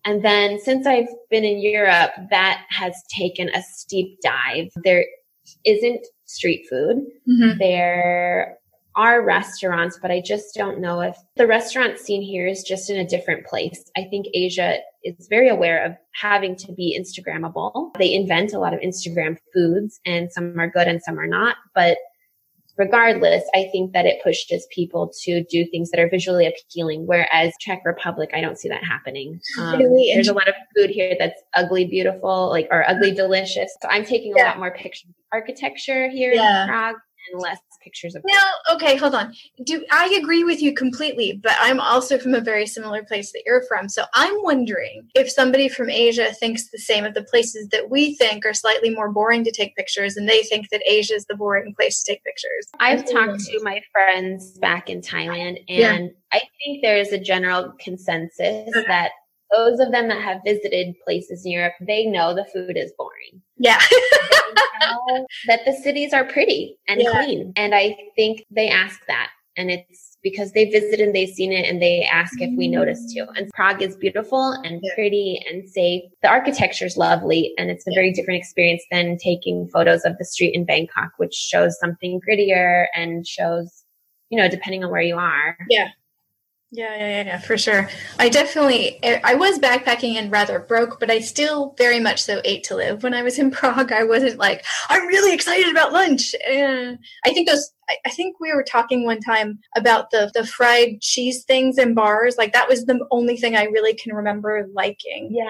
[0.08, 4.70] And then since I've been in Europe, that has taken a steep dive.
[4.86, 5.06] There
[5.66, 7.06] isn't street food.
[7.30, 7.58] Mm-hmm.
[7.60, 8.58] There
[8.96, 12.98] are restaurants, but I just don't know if the restaurant scene here is just in
[12.98, 13.84] a different place.
[13.98, 17.94] I think Asia is very aware of having to be Instagrammable.
[17.98, 21.58] They invent a lot of Instagram foods and some are good and some are not,
[21.76, 21.98] but
[22.78, 27.08] regardless, I think that it pushes people to do things that are visually appealing.
[27.08, 29.40] Whereas Czech Republic, I don't see that happening.
[29.60, 33.76] Um, really there's a lot of food here that's ugly, beautiful, like, or ugly, delicious.
[33.82, 36.64] So I'm taking a lot more pictures of architecture here yeah.
[36.64, 36.96] in Prague
[37.32, 41.56] and less pictures of now okay hold on do i agree with you completely but
[41.60, 45.70] i'm also from a very similar place that you're from so i'm wondering if somebody
[45.70, 49.44] from asia thinks the same of the places that we think are slightly more boring
[49.44, 52.68] to take pictures and they think that asia is the boring place to take pictures
[52.80, 56.08] i've talked to my friends back in thailand and yeah.
[56.34, 58.88] i think there is a general consensus okay.
[58.88, 59.12] that
[59.56, 63.42] those of them that have visited places in Europe, they know the food is boring.
[63.58, 63.82] Yeah.
[65.48, 67.12] that the cities are pretty and yeah.
[67.12, 67.54] clean.
[67.56, 69.30] And I think they ask that.
[69.56, 72.74] And it's because they visited and they've seen it and they ask if we mm.
[72.74, 73.26] notice too.
[73.36, 74.94] And Prague is beautiful and yeah.
[74.94, 76.04] pretty and safe.
[76.22, 80.26] The architecture is lovely and it's a very different experience than taking photos of the
[80.26, 83.84] street in Bangkok, which shows something prettier and shows,
[84.30, 85.58] you know, depending on where you are.
[85.70, 85.90] Yeah.
[86.72, 87.90] Yeah, yeah, yeah, for sure.
[88.20, 92.66] I definitely, I was backpacking and rather broke, but I still very much so ate
[92.66, 93.04] to live.
[93.04, 96.36] When I was in Prague, I wasn't like, I'm really excited about lunch.
[96.46, 96.94] Uh,
[97.26, 97.72] I think those,
[98.06, 102.36] I think we were talking one time about the the fried cheese things in bars.
[102.38, 105.30] Like that was the only thing I really can remember liking.
[105.32, 105.48] Yeah,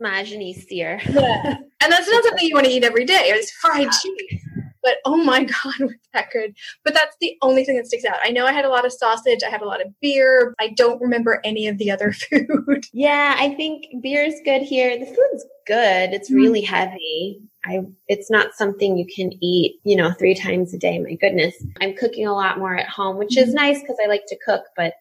[0.00, 0.98] smažený sýr.
[1.12, 3.24] Yeah, and that's not something you want to eat every day.
[3.24, 4.40] It's fried cheese
[4.84, 8.18] but oh my god was that good but that's the only thing that sticks out
[8.22, 10.68] i know i had a lot of sausage i had a lot of beer i
[10.68, 15.06] don't remember any of the other food yeah i think beer is good here the
[15.06, 16.36] food's good it's mm-hmm.
[16.36, 20.98] really heavy I, it's not something you can eat, you know, three times a day.
[20.98, 21.54] My goodness.
[21.80, 23.54] I'm cooking a lot more at home, which is mm-hmm.
[23.54, 24.64] nice because I like to cook.
[24.76, 24.92] But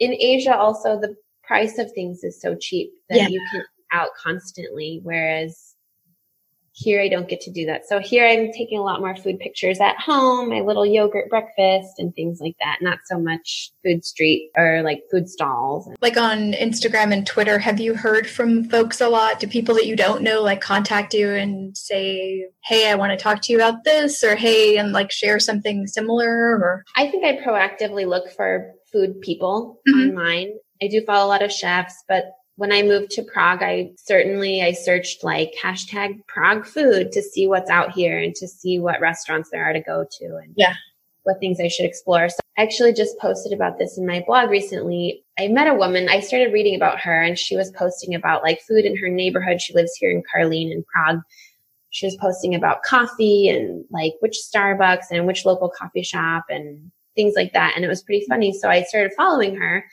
[0.00, 3.28] in Asia, also the price of things is so cheap that yeah.
[3.28, 5.00] you can out constantly.
[5.02, 5.67] Whereas
[6.78, 7.86] here I don't get to do that.
[7.88, 11.98] So here I'm taking a lot more food pictures at home, my little yogurt breakfast
[11.98, 12.78] and things like that.
[12.80, 15.88] Not so much food street or like food stalls.
[16.00, 19.40] Like on Instagram and Twitter, have you heard from folks a lot?
[19.40, 23.22] Do people that you don't know like contact you and say, Hey, I want to
[23.22, 26.84] talk to you about this or Hey, and like share something similar or?
[26.96, 30.10] I think I proactively look for food people mm-hmm.
[30.10, 30.52] online.
[30.80, 32.24] I do follow a lot of chefs, but
[32.58, 37.46] when I moved to Prague, I certainly I searched like hashtag Prague food to see
[37.46, 40.74] what's out here and to see what restaurants there are to go to and yeah.
[41.22, 42.28] what things I should explore.
[42.28, 45.22] So I actually just posted about this in my blog recently.
[45.38, 48.60] I met a woman, I started reading about her and she was posting about like
[48.62, 49.60] food in her neighborhood.
[49.60, 51.20] She lives here in Karlín in Prague.
[51.90, 56.90] She was posting about coffee and like which Starbucks and which local coffee shop and
[57.14, 57.74] things like that.
[57.76, 58.52] And it was pretty funny.
[58.52, 59.84] So I started following her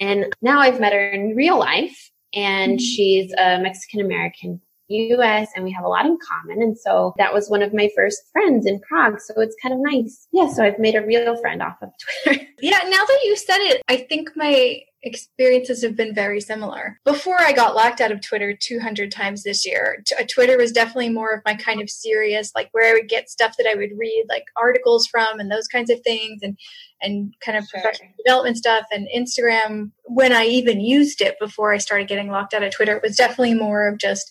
[0.00, 2.78] and now I've met her in real life and mm-hmm.
[2.78, 6.62] she's a Mexican American US and we have a lot in common.
[6.62, 9.20] And so that was one of my first friends in Prague.
[9.20, 10.26] So it's kind of nice.
[10.32, 10.48] Yeah.
[10.48, 11.90] So I've made a real friend off of
[12.24, 12.44] Twitter.
[12.60, 12.78] yeah.
[12.84, 17.00] Now that you said it, I think my experiences have been very similar.
[17.04, 20.72] Before I got locked out of Twitter 200 times this year, t- uh, Twitter was
[20.72, 23.76] definitely more of my kind of serious, like where I would get stuff that I
[23.76, 26.58] would read, like articles from and those kinds of things, and
[27.00, 27.80] and kind of sure.
[27.80, 28.86] professional development stuff.
[28.90, 32.96] And Instagram, when I even used it before I started getting locked out of Twitter,
[32.96, 34.30] it was definitely more of just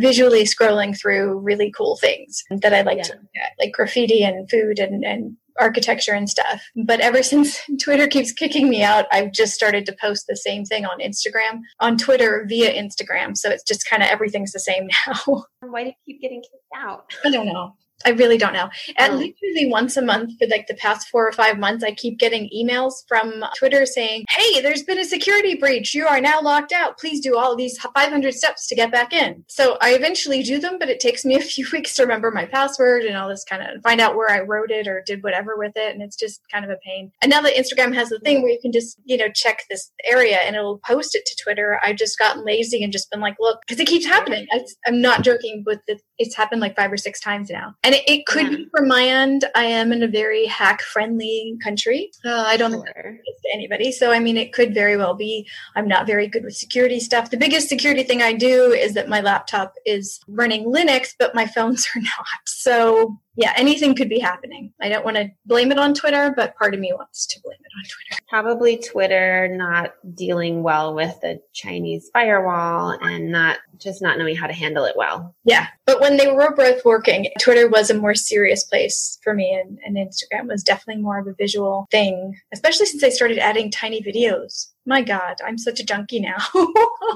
[0.00, 3.02] visually scrolling through really cool things that I like yeah.
[3.04, 6.62] to look at, like graffiti and food and, and architecture and stuff.
[6.84, 10.64] But ever since Twitter keeps kicking me out, I've just started to post the same
[10.64, 13.36] thing on Instagram, on Twitter via Instagram.
[13.36, 15.44] So it's just kind of everything's the same now.
[15.60, 17.12] Why do you keep getting kicked out?
[17.24, 17.74] I don't know.
[18.04, 18.68] I really don't know.
[18.96, 19.14] At mm.
[19.14, 19.16] oh.
[19.16, 22.50] literally once a month for like the past four or five months, I keep getting
[22.54, 25.94] emails from Twitter saying, Hey, there's been a security breach.
[25.94, 26.98] You are now locked out.
[26.98, 29.44] Please do all these 500 steps to get back in.
[29.48, 32.46] So I eventually do them, but it takes me a few weeks to remember my
[32.46, 35.56] password and all this kind of find out where I wrote it or did whatever
[35.56, 35.92] with it.
[35.92, 37.12] And it's just kind of a pain.
[37.20, 39.90] And now that Instagram has the thing where you can just, you know, check this
[40.04, 43.36] area and it'll post it to Twitter, I've just gotten lazy and just been like,
[43.40, 44.46] look, because it keeps happening.
[44.52, 45.80] I, am not joking, but
[46.18, 47.74] it's happened like five or six times now.
[47.82, 48.56] And it, it could yeah.
[48.56, 49.44] be from my end.
[49.54, 52.10] I am in a very hack friendly country.
[52.24, 52.84] Uh, I don't sure.
[52.94, 53.92] think to anybody.
[53.92, 57.30] So, I mean, it could very well be I'm not very good with security stuff.
[57.30, 61.46] The biggest security thing I do is that my laptop is running Linux, but my
[61.46, 62.46] phones are not.
[62.46, 64.72] So, yeah, anything could be happening.
[64.80, 67.58] I don't want to blame it on Twitter, but part of me wants to blame
[67.58, 68.22] it on Twitter.
[68.28, 74.46] Probably Twitter not dealing well with the Chinese firewall and not just not knowing how
[74.46, 75.34] to handle it well.
[75.44, 75.68] Yeah.
[75.86, 79.78] But when they were both working, Twitter was a more serious place for me and,
[79.84, 84.02] and Instagram was definitely more of a visual thing, especially since I started adding tiny
[84.02, 86.36] videos my God, I'm such a junkie now.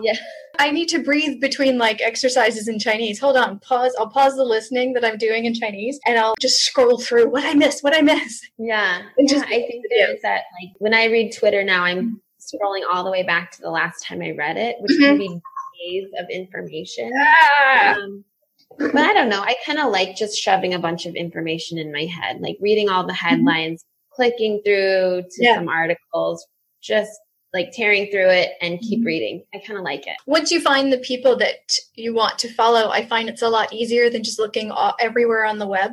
[0.01, 0.17] yeah.
[0.59, 3.19] I need to breathe between like exercises in Chinese.
[3.19, 3.95] Hold on, pause.
[3.99, 7.45] I'll pause the listening that I'm doing in Chinese and I'll just scroll through what
[7.45, 8.43] I miss, what I miss.
[8.59, 9.03] Yeah.
[9.19, 12.21] And yeah, just I think there is that like when I read Twitter now, I'm
[12.39, 15.03] scrolling all the way back to the last time I read it, which mm-hmm.
[15.03, 15.41] can be
[15.87, 17.11] days of information.
[17.97, 18.25] Um,
[18.79, 19.41] but I don't know.
[19.41, 22.89] I kind of like just shoving a bunch of information in my head, like reading
[22.89, 23.27] all the mm-hmm.
[23.27, 24.15] headlines, mm-hmm.
[24.15, 25.57] clicking through to yeah.
[25.57, 26.47] some articles,
[26.83, 27.19] just
[27.57, 29.07] like tearing through it and keep mm-hmm.
[29.07, 29.45] reading.
[29.55, 30.17] I kind of like it.
[30.27, 33.73] Once you find the people that you want to follow, I find it's a lot
[33.73, 35.93] easier than just looking all, everywhere on the web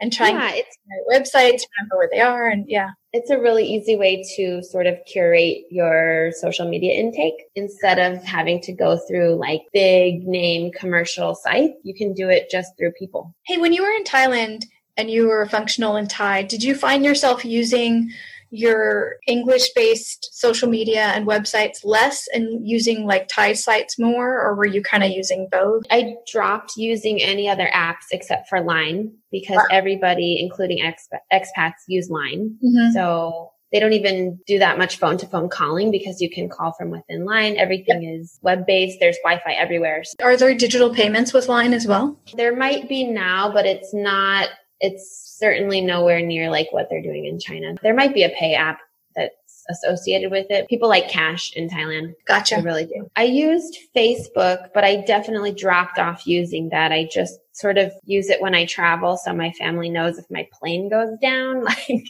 [0.00, 0.78] and trying yeah, it's
[1.10, 2.90] websites, remember where they are, and yeah.
[3.12, 8.22] It's a really easy way to sort of curate your social media intake instead of
[8.22, 11.74] having to go through like big name commercial sites.
[11.82, 13.34] You can do it just through people.
[13.46, 14.64] Hey, when you were in Thailand
[14.96, 18.12] and you were functional in Thai, did you find yourself using
[18.50, 24.54] your English based social media and websites less and using like Thai sites more, or
[24.54, 25.84] were you kind of using both?
[25.90, 29.66] I dropped using any other apps except for Line because wow.
[29.70, 32.56] everybody, including exp- expats, use Line.
[32.64, 32.92] Mm-hmm.
[32.92, 36.72] So they don't even do that much phone to phone calling because you can call
[36.72, 37.56] from within line.
[37.56, 38.20] Everything yep.
[38.20, 38.98] is web based.
[38.98, 40.02] There's Wi Fi everywhere.
[40.22, 42.18] Are there digital payments with line as well?
[42.34, 44.48] There might be now, but it's not
[44.80, 47.74] it's certainly nowhere near like what they're doing in China.
[47.82, 48.80] There might be a pay app
[49.16, 50.68] that's associated with it.
[50.68, 52.14] People like cash in Thailand.
[52.26, 52.56] Gotcha.
[52.56, 53.10] I really do.
[53.16, 56.92] I used Facebook, but I definitely dropped off using that.
[56.92, 60.48] I just sort of use it when I travel so my family knows if my
[60.52, 61.64] plane goes down.
[61.88, 62.06] Like,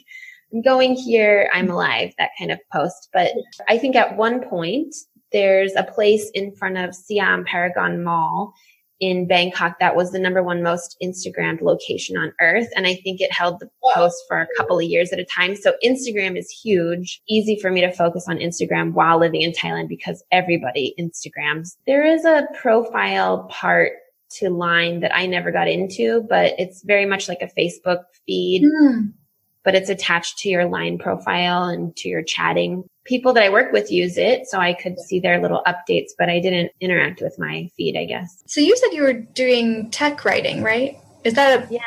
[0.53, 3.09] I'm going here, I'm alive, that kind of post.
[3.13, 3.31] But
[3.69, 4.93] I think at one point,
[5.33, 8.53] there's a place in front of Siam Paragon Mall
[9.01, 12.69] in Bangkok that was the number one most Instagrammed location on earth.
[12.77, 15.57] And I think it held the post for a couple of years at a time.
[15.57, 17.23] So Instagram is huge.
[17.29, 21.77] Easy for me to focus on Instagram while living in Thailand because everybody Instagrams.
[21.87, 23.93] There is a profile part
[24.33, 28.63] to line that I never got into, but it's very much like a Facebook feed.
[28.63, 29.15] Mm
[29.63, 32.89] but it's attached to your line profile and to your chatting.
[33.05, 36.29] People that I work with use it, so I could see their little updates, but
[36.29, 38.43] I didn't interact with my feed, I guess.
[38.47, 40.97] So you said you were doing tech writing, right?
[41.25, 41.81] Is that a yeah?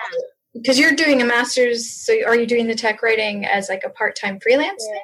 [0.54, 3.90] Because you're doing a master's, so are you doing the tech writing as like a
[3.90, 4.86] part-time freelance?
[4.88, 5.00] Yeah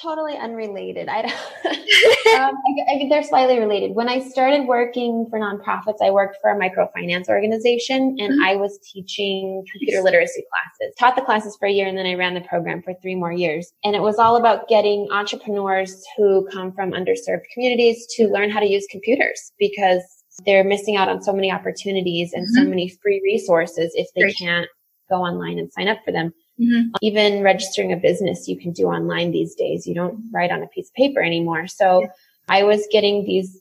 [0.00, 1.08] totally unrelated.
[1.08, 1.32] I don't.
[2.40, 3.94] um, I, I, they're slightly related.
[3.94, 8.44] When I started working for nonprofits, I worked for a microfinance organization, and mm-hmm.
[8.44, 10.94] I was teaching computer literacy classes.
[10.98, 13.32] Taught the classes for a year, and then I ran the program for three more
[13.32, 13.72] years.
[13.84, 18.60] And it was all about getting entrepreneurs who come from underserved communities to learn how
[18.60, 20.02] to use computers because
[20.44, 22.64] they're missing out on so many opportunities and mm-hmm.
[22.64, 24.36] so many free resources if they Great.
[24.38, 24.68] can't
[25.08, 26.32] go online and sign up for them.
[26.60, 26.88] Mm-hmm.
[27.02, 29.86] Even registering a business you can do online these days.
[29.86, 31.66] You don't write on a piece of paper anymore.
[31.68, 32.08] So yeah.
[32.48, 33.60] I was getting these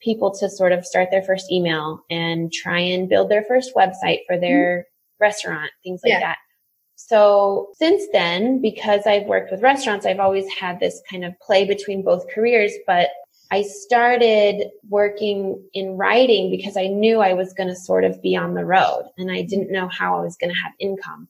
[0.00, 4.20] people to sort of start their first email and try and build their first website
[4.26, 5.24] for their mm-hmm.
[5.24, 6.20] restaurant, things like yeah.
[6.20, 6.36] that.
[6.96, 11.64] So since then, because I've worked with restaurants, I've always had this kind of play
[11.64, 13.10] between both careers, but
[13.50, 18.36] I started working in writing because I knew I was going to sort of be
[18.36, 21.28] on the road and I didn't know how I was going to have income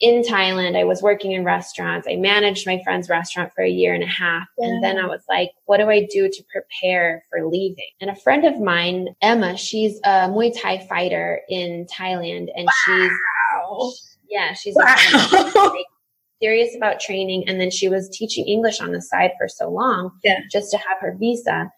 [0.00, 2.08] in Thailand, I was working in restaurants.
[2.10, 4.48] I managed my friend's restaurant for a year and a half.
[4.58, 4.68] Yeah.
[4.68, 7.84] And then I was like, what do I do to prepare for leaving?
[8.00, 12.48] And a friend of mine, Emma, she's a Muay Thai fighter in Thailand.
[12.56, 13.92] And wow.
[13.92, 15.74] she's, yeah, she's wow.
[16.42, 17.44] serious about training.
[17.46, 20.40] And then she was teaching English on the side for so long yeah.
[20.50, 21.70] just to have her visa.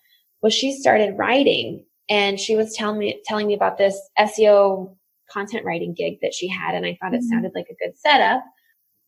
[0.43, 4.95] Well, she started writing and she was telling me, telling me about this SEO
[5.33, 6.75] content writing gig that she had.
[6.75, 7.29] And I thought it mm-hmm.
[7.29, 8.43] sounded like a good setup.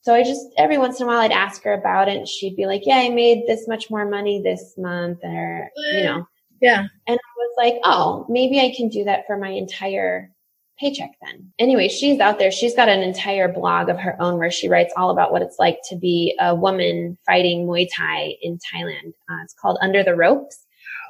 [0.02, 2.56] So I just, every once in a while, I'd ask her about it and she'd
[2.56, 6.26] be like, yeah, I made this much more money this month or, you know.
[6.60, 6.86] Yeah.
[7.06, 10.30] And I was like, oh, maybe I can do that for my entire
[10.78, 11.52] paycheck then.
[11.58, 12.50] Anyway, she's out there.
[12.50, 15.58] She's got an entire blog of her own where she writes all about what it's
[15.58, 19.12] like to be a woman fighting Muay Thai in Thailand.
[19.30, 20.63] Uh, it's called Under the Ropes.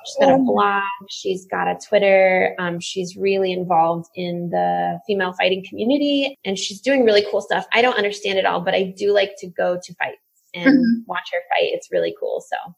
[0.04, 0.44] She's got a oh.
[0.44, 0.82] blog.
[1.08, 2.54] She's got a Twitter.
[2.58, 7.66] Um, she's really involved in the female fighting community and she's doing really cool stuff.
[7.72, 10.18] I don't understand it all, but I do like to go to fights
[10.54, 11.02] and mm-hmm.
[11.06, 11.70] watch her fight.
[11.72, 12.42] It's really cool.
[12.48, 12.74] So.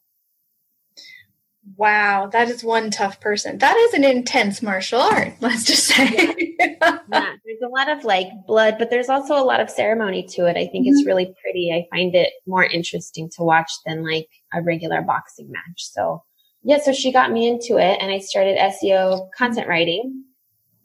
[1.75, 3.57] Wow, that is one tough person.
[3.57, 6.55] That is an intense martial art, let's just say.
[6.59, 6.75] yeah.
[6.79, 7.33] yeah.
[7.45, 10.51] there's a lot of like blood, but there's also a lot of ceremony to it.
[10.55, 10.93] I think mm-hmm.
[10.93, 11.71] it's really pretty.
[11.73, 15.91] I find it more interesting to watch than like a regular boxing match.
[15.91, 16.23] So,
[16.67, 20.25] yeah, so she got me into it and I started SEO content writing.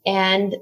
[0.05, 0.55] And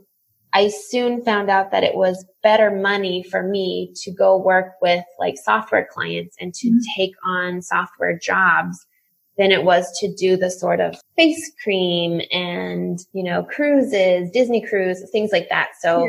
[0.52, 5.06] I soon found out that it was better money for me to go work with
[5.20, 6.80] like software clients and to mm-hmm.
[6.98, 8.84] take on software jobs
[9.38, 14.66] than it was to do the sort of face cream and, you know, cruises, Disney
[14.68, 15.70] cruise, things like that.
[15.82, 16.04] So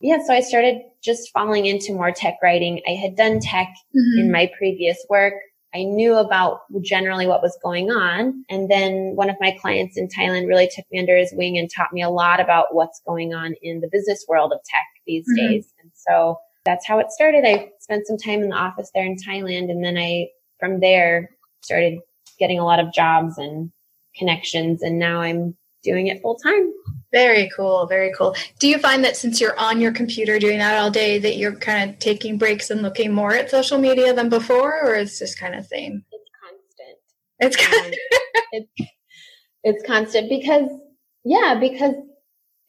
[0.00, 2.82] yeah, yeah so I started just falling into more tech writing.
[2.88, 4.22] I had done tech mm-hmm.
[4.22, 5.34] in my previous work.
[5.76, 8.44] I knew about generally what was going on.
[8.48, 11.70] And then one of my clients in Thailand really took me under his wing and
[11.70, 15.24] taught me a lot about what's going on in the business world of tech these
[15.24, 15.48] mm-hmm.
[15.48, 15.74] days.
[15.82, 17.44] And so that's how it started.
[17.44, 19.70] I spent some time in the office there in Thailand.
[19.70, 21.28] And then I, from there,
[21.60, 21.98] started
[22.38, 23.70] getting a lot of jobs and
[24.16, 24.82] connections.
[24.82, 26.72] And now I'm doing it full time.
[27.16, 27.86] Very cool.
[27.86, 28.36] Very cool.
[28.58, 31.56] Do you find that since you're on your computer doing that all day, that you're
[31.56, 35.34] kind of taking breaks and looking more at social media than before, or is this
[35.34, 36.04] kind of same?
[36.12, 36.98] It's constant.
[37.38, 37.94] It's constant.
[37.94, 38.90] Um, it's,
[39.62, 40.68] it's constant because,
[41.24, 41.94] yeah, because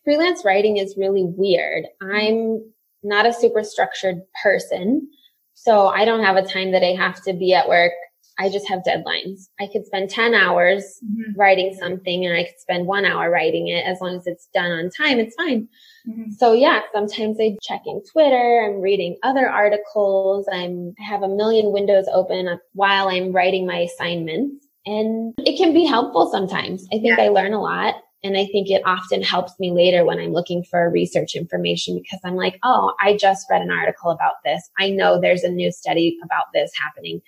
[0.06, 1.84] freelance writing is really weird.
[2.02, 2.72] I'm
[3.04, 5.10] not a super structured person.
[5.56, 7.92] So I don't have a time that I have to be at work
[8.40, 9.48] I just have deadlines.
[9.60, 11.40] I could spend 10 hours mm-hmm.
[11.40, 13.86] writing something and I could spend one hour writing it.
[13.86, 15.68] As long as it's done on time, it's fine.
[16.08, 16.32] Mm-hmm.
[16.32, 18.64] So yeah, sometimes I'm checking Twitter.
[18.66, 20.48] I'm reading other articles.
[20.52, 25.74] I'm, I have a million windows open while I'm writing my assignments and it can
[25.74, 26.86] be helpful sometimes.
[26.94, 27.26] I think yeah.
[27.26, 27.96] I learn a lot.
[28.24, 32.20] And I think it often helps me later when I'm looking for research information because
[32.26, 34.70] I'm like, oh, I just read an article about this.
[34.80, 37.22] I know there's a new study about this happening.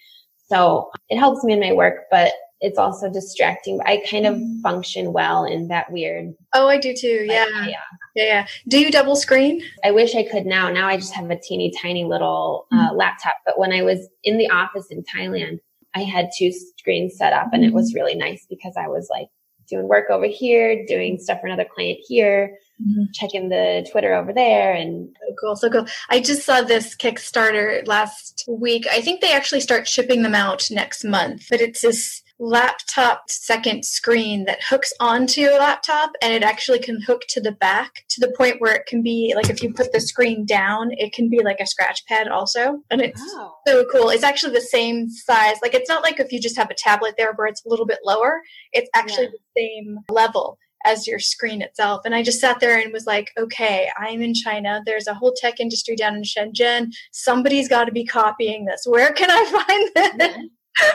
[0.50, 2.32] So it helps me in my work, but
[2.62, 3.80] it's also distracting.
[3.86, 4.62] I kind of mm.
[4.62, 6.34] function well in that weird.
[6.54, 7.26] Oh, I do too.
[7.28, 7.46] Yeah.
[7.48, 7.68] yeah.
[7.68, 7.76] Yeah.
[8.16, 8.48] Yeah.
[8.68, 9.62] Do you double screen?
[9.84, 10.70] I wish I could now.
[10.70, 12.98] Now I just have a teeny tiny little uh, mm.
[12.98, 13.36] laptop.
[13.46, 15.60] But when I was in the office in Thailand,
[15.96, 17.96] I had two screens set up and it was mm.
[17.96, 19.30] really nice because I was like
[19.70, 23.04] doing work over here, doing stuff for another client here, mm-hmm.
[23.14, 25.86] checking the Twitter over there and so cool, so cool.
[26.10, 28.86] I just saw this Kickstarter last week.
[28.92, 33.84] I think they actually start shipping them out next month, but it's this laptop second
[33.84, 38.22] screen that hooks onto your laptop and it actually can hook to the back to
[38.22, 41.30] the point where it can be like if you put the screen down it can
[41.30, 43.56] be like a scratch pad also and it's oh.
[43.68, 46.70] so cool it's actually the same size like it's not like if you just have
[46.70, 48.40] a tablet there where it's a little bit lower
[48.72, 49.32] it's actually yeah.
[49.32, 52.02] the same level as your screen itself.
[52.06, 54.82] And I just sat there and was like, okay, I'm in China.
[54.86, 56.94] There's a whole tech industry down in Shenzhen.
[57.12, 58.84] Somebody's got to be copying this.
[58.86, 59.46] Where can I
[59.94, 60.38] find this?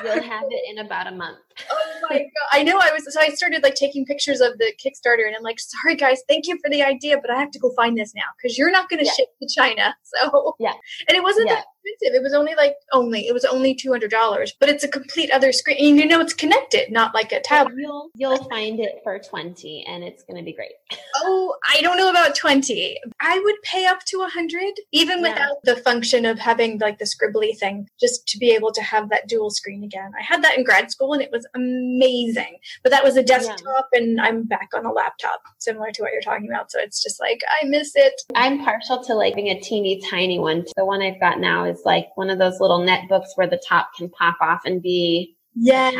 [0.02, 1.38] You'll have it in about a month.
[1.70, 2.28] Oh my god!
[2.52, 2.78] I know.
[2.80, 5.96] I was so I started like taking pictures of the Kickstarter, and I'm like, sorry
[5.96, 8.58] guys, thank you for the idea, but I have to go find this now because
[8.58, 9.12] you're not going to yeah.
[9.12, 9.96] ship to China.
[10.04, 10.72] So yeah,
[11.08, 11.56] and it wasn't yeah.
[11.56, 12.14] that expensive.
[12.14, 15.30] It was only like only it was only two hundred dollars, but it's a complete
[15.30, 15.76] other screen.
[15.78, 17.74] And you know, it's connected, not like a tablet.
[17.76, 20.72] You'll you'll find it for twenty, and it's going to be great.
[21.16, 22.98] oh, I don't know about twenty.
[23.20, 25.30] I would pay up to a hundred, even yeah.
[25.30, 29.10] without the function of having like the scribbly thing, just to be able to have
[29.10, 30.12] that dual screen again.
[30.18, 32.58] I had that in grad school, and it was amazing.
[32.82, 34.00] But that was a desktop, yeah.
[34.00, 36.70] and I'm back on a laptop, similar to what you're talking about.
[36.70, 38.20] So it's just like I miss it.
[38.34, 40.64] I'm partial to like being a teeny tiny one.
[40.76, 43.90] The one I've got now is like one of those little netbooks where the top
[43.96, 45.90] can pop off and be yeah.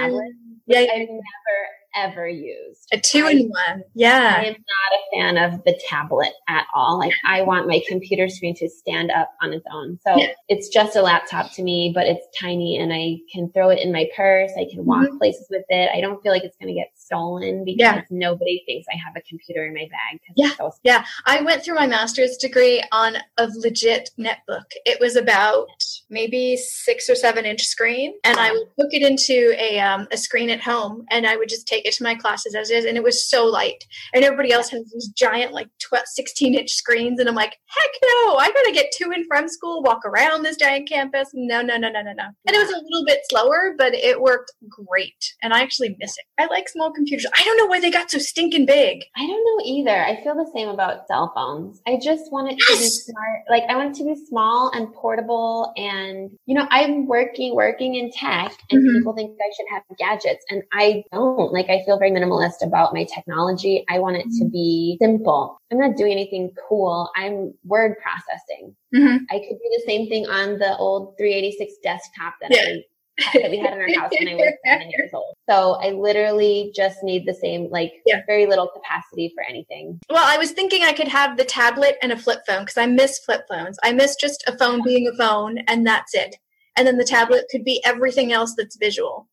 [0.67, 1.57] Yeah, I've never
[1.97, 2.89] ever used.
[2.93, 3.85] A two in one.
[3.95, 4.35] Yeah.
[4.39, 6.99] I am not a fan of the tablet at all.
[6.99, 9.99] Like I want my computer screen to stand up on its own.
[10.07, 10.29] So yeah.
[10.49, 13.93] it's just a laptop to me, but it's tiny and I can throw it in
[13.93, 14.53] my purse.
[14.59, 15.19] I can walk mm-hmm.
[15.19, 15.91] places with it.
[15.95, 18.03] I don't feel like it's going to get stolen because yeah.
[18.11, 20.21] nobody thinks I have a computer in my bag.
[20.37, 20.51] Yeah.
[20.57, 21.05] So yeah.
[21.27, 24.65] I went through my master's degree on a legit netbook.
[24.85, 25.69] It was about
[26.15, 30.17] maybe six or seven inch screen and I would hook it into a, um, a
[30.17, 32.97] screen at home and I would just take it to my classes as is, and
[32.97, 33.85] it was so light.
[34.15, 37.91] And everybody else has these giant, like 12, 16 inch screens, and I'm like, heck
[38.03, 38.37] no!
[38.37, 41.31] I gotta get to and from school, walk around this giant campus.
[41.35, 42.25] No, no, no, no, no, no.
[42.47, 46.17] And it was a little bit slower, but it worked great, and I actually miss
[46.17, 46.25] it.
[46.39, 47.27] I like small computers.
[47.37, 49.05] I don't know why they got so stinking big.
[49.17, 50.05] I don't know either.
[50.05, 51.81] I feel the same about cell phones.
[51.87, 52.79] I just want it yes.
[52.79, 53.41] to be smart.
[53.49, 56.04] Like I want it to be small and portable, and
[56.47, 58.99] you know, I'm working working in tech, and mm-hmm.
[58.99, 61.53] people think I should have gadgets, and I don't.
[61.53, 63.85] Like I feel very minimalist about my technology.
[63.89, 64.53] I want it to mm-hmm.
[64.53, 65.59] be simple.
[65.71, 67.11] I'm not doing anything cool.
[67.17, 68.75] I'm word processing.
[68.95, 69.25] Mm-hmm.
[69.31, 72.63] I could do the same thing on the old 386 desktop that yeah.
[72.63, 72.83] I
[73.19, 75.35] that we had in our house when I was seven years old.
[75.49, 78.23] So I literally just need the same, like yeah.
[78.27, 80.01] very little capacity for anything.
[80.11, 82.87] Well, I was thinking I could have the tablet and a flip phone because I
[82.87, 83.79] miss flip phones.
[83.83, 86.37] I miss just a phone being a phone and that's it.
[86.77, 89.29] And then the tablet could be everything else that's visual.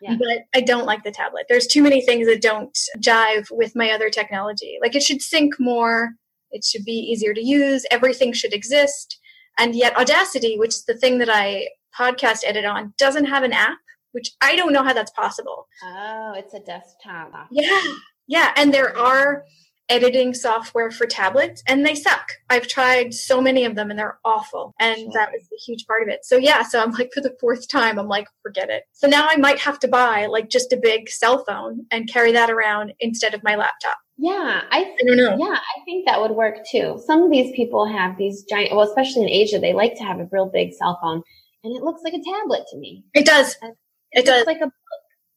[0.00, 0.16] Yeah.
[0.18, 1.46] But I don't like the tablet.
[1.48, 4.78] There's too many things that don't jive with my other technology.
[4.80, 6.12] Like it should sync more,
[6.50, 9.18] it should be easier to use, everything should exist.
[9.58, 11.68] And yet Audacity, which is the thing that I
[11.98, 13.78] podcast edit on, doesn't have an app,
[14.12, 15.66] which I don't know how that's possible.
[15.82, 17.32] Oh, it's a desktop.
[17.50, 17.82] Yeah.
[18.26, 18.52] Yeah.
[18.56, 19.44] And there are
[19.88, 22.32] editing software for tablets and they suck.
[22.50, 24.74] I've tried so many of them and they're awful.
[24.78, 25.10] And sure.
[25.14, 26.24] that was a huge part of it.
[26.24, 28.84] So yeah, so I'm like for the fourth time, I'm like, forget it.
[28.92, 32.32] So now I might have to buy like just a big cell phone and carry
[32.32, 33.96] that around instead of my laptop.
[34.18, 35.36] Yeah, I, th- I don't know.
[35.38, 37.00] Yeah, I think that would work too.
[37.06, 40.18] Some of these people have these giant, well, especially in Asia, they like to have
[40.18, 41.22] a real big cell phone
[41.64, 43.04] and it looks like a tablet to me.
[43.14, 43.56] It does.
[43.62, 43.76] It,
[44.12, 44.46] it does.
[44.46, 44.72] like a book.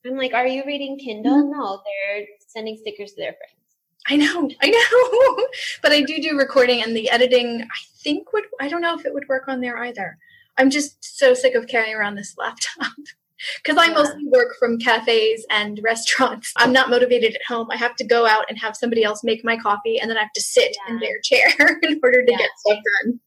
[0.05, 1.43] I'm like, are you reading Kindle?
[1.43, 1.59] Mm-hmm.
[1.59, 3.61] No, they're sending stickers to their friends.
[4.07, 5.47] I know, I know.
[5.82, 9.05] but I do do recording and the editing, I think would, I don't know if
[9.05, 10.17] it would work on there either.
[10.57, 12.91] I'm just so sick of carrying around this laptop
[13.63, 13.93] because I yeah.
[13.93, 16.51] mostly work from cafes and restaurants.
[16.57, 17.67] I'm not motivated at home.
[17.72, 20.22] I have to go out and have somebody else make my coffee and then I
[20.22, 20.93] have to sit yeah.
[20.93, 22.38] in their chair in order to yeah.
[22.38, 23.19] get stuff done.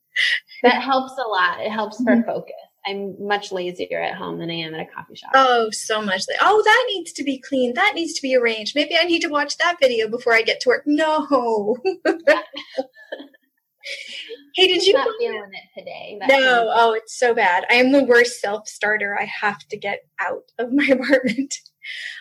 [0.64, 1.60] That helps a lot.
[1.60, 2.28] It helps for mm-hmm.
[2.28, 2.54] focus.
[2.86, 5.30] I'm much lazier at home than I am at a coffee shop.
[5.34, 6.22] Oh, so much.
[6.40, 7.74] Oh, that needs to be clean.
[7.74, 8.74] That needs to be arranged.
[8.74, 10.82] Maybe I need to watch that video before I get to work.
[10.86, 11.76] No.
[14.54, 16.18] hey, did you not feeling it today?
[16.28, 16.62] No.
[16.62, 17.64] Um, oh, it's so bad.
[17.70, 19.16] I am the worst self starter.
[19.18, 21.54] I have to get out of my apartment.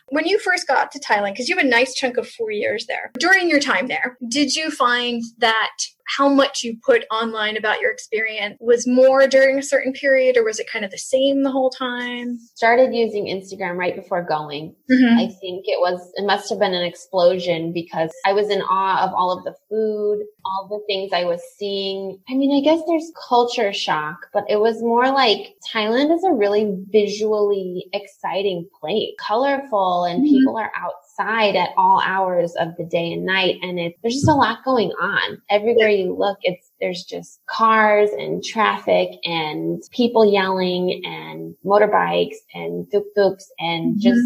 [0.10, 2.86] When you first got to Thailand, because you have a nice chunk of four years
[2.88, 5.72] there, during your time there, did you find that
[6.06, 10.44] how much you put online about your experience was more during a certain period or
[10.44, 12.40] was it kind of the same the whole time?
[12.56, 14.76] Started using Instagram right before going.
[14.92, 15.18] Mm-hmm.
[15.18, 19.08] I think it was, it must have been an explosion because I was in awe
[19.08, 22.20] of all of the food, all the things I was seeing.
[22.30, 26.32] I mean, I guess there's culture shock, but it was more like Thailand is a
[26.32, 30.38] really visually exciting place, colorful and mm-hmm.
[30.38, 33.58] people are out outside at all hours of the day and night.
[33.62, 35.42] And it, there's just a lot going on.
[35.50, 42.90] Everywhere you look, it's, there's just cars and traffic and people yelling and motorbikes and
[42.92, 44.00] tuk-tuks and mm-hmm.
[44.00, 44.22] just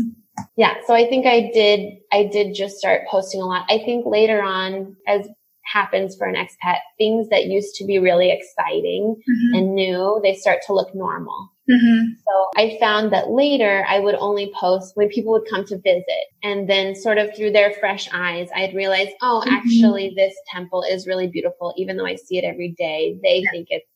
[0.55, 4.05] yeah so i think i did i did just start posting a lot i think
[4.05, 5.27] later on as
[5.63, 9.55] happens for an expat things that used to be really exciting mm-hmm.
[9.55, 12.13] and new they start to look normal Mm-hmm.
[12.25, 16.25] So I found that later I would only post when people would come to visit.
[16.43, 19.55] And then sort of through their fresh eyes, I'd realize, oh, mm-hmm.
[19.55, 21.73] actually this temple is really beautiful.
[21.77, 23.51] Even though I see it every day, they yeah.
[23.51, 23.87] think it's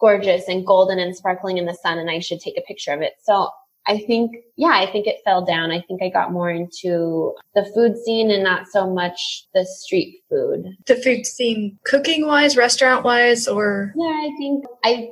[0.00, 3.00] gorgeous and golden and sparkling in the sun and I should take a picture of
[3.00, 3.12] it.
[3.22, 3.48] So
[3.86, 5.70] I think, yeah, I think it fell down.
[5.70, 10.22] I think I got more into the food scene and not so much the street
[10.30, 10.64] food.
[10.86, 13.92] The food scene, cooking wise, restaurant wise, or?
[13.94, 15.10] Yeah, I think I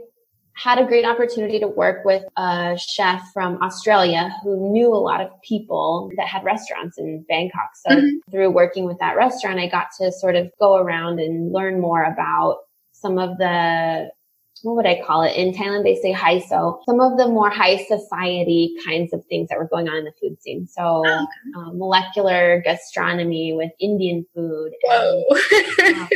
[0.54, 5.20] had a great opportunity to work with a chef from Australia who knew a lot
[5.20, 7.70] of people that had restaurants in Bangkok.
[7.86, 8.30] So mm-hmm.
[8.30, 12.04] through working with that restaurant, I got to sort of go around and learn more
[12.04, 12.58] about
[12.92, 14.10] some of the
[14.62, 15.36] what would I call it?
[15.36, 16.38] In Thailand, they say high.
[16.38, 20.04] So some of the more high society kinds of things that were going on in
[20.04, 20.66] the food scene.
[20.66, 24.72] So oh, um, molecular gastronomy with Indian food.
[24.88, 26.08] And, um,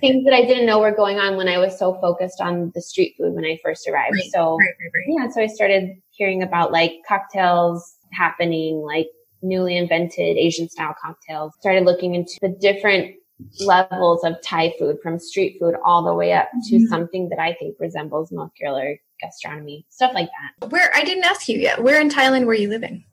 [0.00, 2.82] things that I didn't know were going on when I was so focused on the
[2.82, 4.14] street food when I first arrived.
[4.14, 9.08] Right, so right, right, yeah, so I started hearing about like cocktails happening, like
[9.42, 11.52] newly invented Asian style cocktails.
[11.60, 13.14] Started looking into the different
[13.60, 16.86] levels of Thai food from street food all the way up to mm-hmm.
[16.86, 20.28] something that I think resembles molecular gastronomy, stuff like
[20.60, 20.70] that.
[20.70, 23.04] Where I didn't ask you yet, where in Thailand were you living?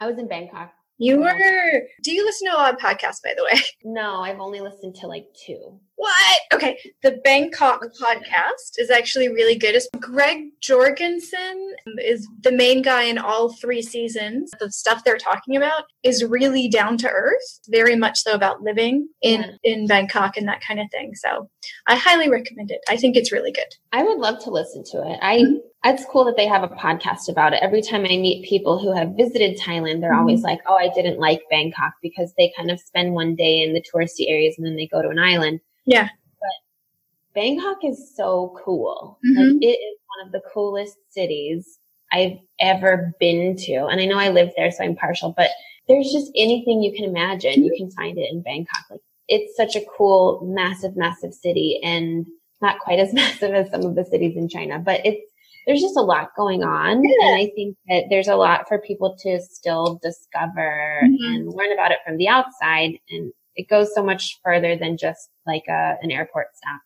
[0.00, 0.72] I was in Bangkok.
[0.98, 1.82] You were.
[2.02, 3.60] Do you listen to a lot of podcasts, by the way?
[3.84, 5.80] No, I've only listened to like two.
[5.94, 6.40] What?
[6.52, 6.78] Okay.
[7.02, 9.74] The Bangkok podcast is actually really good.
[9.74, 14.50] It's Greg Jorgensen is the main guy in all three seasons.
[14.58, 19.08] The stuff they're talking about is really down to earth, very much so about living
[19.22, 19.72] in, yeah.
[19.72, 21.14] in Bangkok and that kind of thing.
[21.14, 21.48] So
[21.86, 22.80] I highly recommend it.
[22.88, 23.72] I think it's really good.
[23.92, 25.18] I would love to listen to it.
[25.22, 25.56] I mm-hmm.
[25.94, 27.62] It's cool that they have a podcast about it.
[27.62, 30.20] Every time I meet people who have visited Thailand, they're mm-hmm.
[30.20, 33.72] always like, "Oh, I didn't like Bangkok because they kind of spend one day in
[33.72, 36.08] the touristy areas and then they go to an island." Yeah.
[36.40, 39.18] But Bangkok is so cool.
[39.24, 39.38] Mm-hmm.
[39.38, 41.78] Like it is one of the coolest cities
[42.12, 43.86] I've ever been to.
[43.86, 45.50] And I know I live there, so I'm partial, but
[45.88, 47.64] there's just anything you can imagine.
[47.64, 48.84] You can find it in Bangkok.
[48.90, 52.26] Like it's such a cool, massive, massive city and
[52.60, 55.32] not quite as massive as some of the cities in China, but it's,
[55.66, 57.02] there's just a lot going on.
[57.02, 57.26] Yeah.
[57.26, 61.24] And I think that there's a lot for people to still discover mm-hmm.
[61.24, 62.98] and learn about it from the outside.
[63.10, 66.80] And it goes so much further than just like a, an airport stop.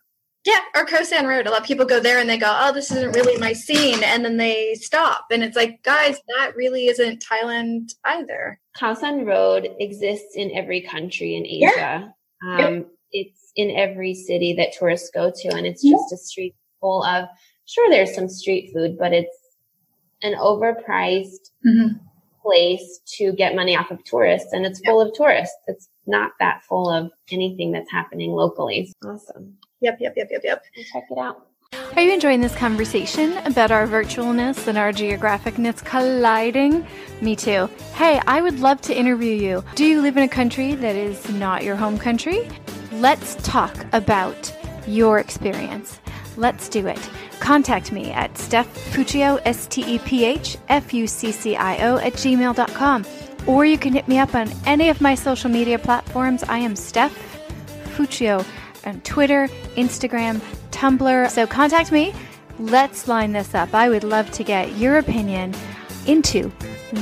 [0.47, 1.47] Yeah, or Khao San Road.
[1.47, 4.03] A lot of people go there and they go, "Oh, this isn't really my scene,"
[4.03, 8.59] and then they stop, and it's like, guys, that really isn't Thailand either.
[8.78, 12.14] Khao San Road exists in every country in Asia.
[12.43, 12.66] Yeah.
[12.66, 12.87] Um.
[13.12, 17.26] It's in every city that tourists go to, and it's just a street full of.
[17.71, 19.39] Sure, there's some street food, but it's
[20.23, 21.99] an overpriced mm-hmm.
[22.43, 24.91] place to get money off of tourists, and it's yep.
[24.91, 25.57] full of tourists.
[25.68, 28.93] It's not that full of anything that's happening locally.
[29.05, 29.57] Awesome.
[29.83, 30.64] Yep, yep, yep, yep, yep.
[30.93, 31.47] check it out.
[31.95, 36.85] Are you enjoying this conversation about our virtualness and our geographicness colliding?
[37.21, 37.71] Me too.
[37.95, 39.64] Hey, I would love to interview you.
[39.77, 42.49] Do you live in a country that is not your home country?
[42.95, 44.53] Let's talk about
[44.89, 46.01] your experience.
[46.37, 46.99] Let's do it.
[47.41, 51.88] Contact me at Steph Fuccio, S T E P H F U C C I
[51.88, 53.05] O, at gmail.com.
[53.47, 56.45] Or you can hit me up on any of my social media platforms.
[56.45, 57.12] I am Steph
[57.97, 58.47] Fuccio
[58.86, 61.30] on Twitter, Instagram, Tumblr.
[61.30, 62.14] So contact me.
[62.59, 63.74] Let's line this up.
[63.74, 65.55] I would love to get your opinion
[66.07, 66.53] into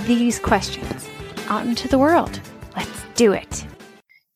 [0.07, 1.09] these questions
[1.49, 2.41] out into the world.
[2.77, 3.67] Let's do it.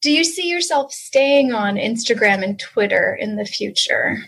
[0.01, 4.19] Do you see yourself staying on Instagram and Twitter in the future?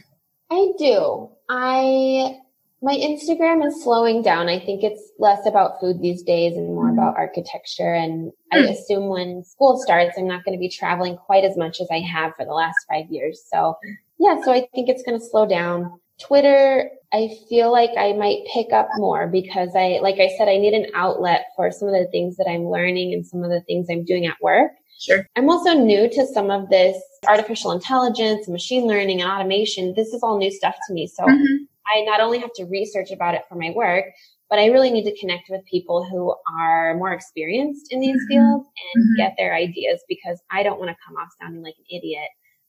[0.50, 1.30] I do.
[1.48, 2.38] I
[2.84, 4.48] my Instagram is slowing down.
[4.50, 7.94] I think it's less about food these days and more about architecture.
[7.94, 8.68] And I hmm.
[8.68, 12.00] assume when school starts, I'm not going to be traveling quite as much as I
[12.00, 13.42] have for the last five years.
[13.50, 13.78] So
[14.18, 15.98] yeah, so I think it's going to slow down.
[16.20, 20.58] Twitter, I feel like I might pick up more because I, like I said, I
[20.58, 23.62] need an outlet for some of the things that I'm learning and some of the
[23.62, 24.72] things I'm doing at work.
[24.98, 25.26] Sure.
[25.36, 26.96] I'm also new to some of this
[27.28, 29.94] artificial intelligence, machine learning and automation.
[29.94, 31.06] This is all new stuff to me.
[31.06, 31.64] So mm-hmm.
[31.86, 34.06] I not only have to research about it for my work,
[34.48, 38.28] but I really need to connect with people who are more experienced in these mm-hmm.
[38.28, 39.16] fields and mm-hmm.
[39.16, 42.28] get their ideas because I don't want to come off sounding like an idiot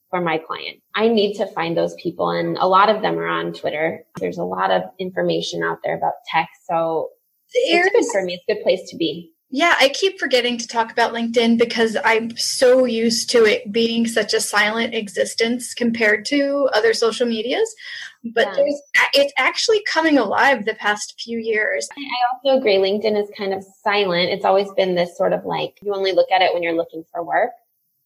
[0.09, 0.81] for my client.
[0.95, 4.03] I need to find those people and a lot of them are on Twitter.
[4.19, 6.49] There's a lot of information out there about tech.
[6.69, 7.09] So
[7.69, 8.33] There's, it's good for me.
[8.35, 9.31] It's a good place to be.
[9.55, 14.05] Yeah, I keep forgetting to talk about LinkedIn because I'm so used to it being
[14.05, 17.73] such a silent existence compared to other social medias.
[18.25, 18.73] But yeah.
[19.13, 21.87] it's actually coming alive the past few years.
[21.97, 22.03] I
[22.33, 22.75] also agree.
[22.75, 24.29] LinkedIn is kind of silent.
[24.29, 27.05] It's always been this sort of like you only look at it when you're looking
[27.09, 27.51] for work.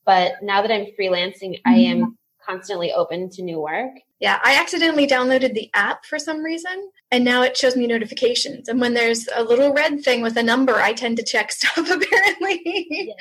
[0.06, 1.68] But now that I'm freelancing, mm-hmm.
[1.68, 2.16] I am
[2.50, 3.92] constantly open to new work.
[4.20, 8.68] Yeah, I accidentally downloaded the app for some reason, and now it shows me notifications.
[8.68, 11.78] And when there's a little red thing with a number, I tend to check stuff
[11.78, 12.62] apparently.
[12.90, 13.14] Yeah.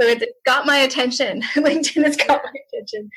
[0.00, 1.42] so it's got my attention.
[1.56, 3.10] LinkedIn has got my attention.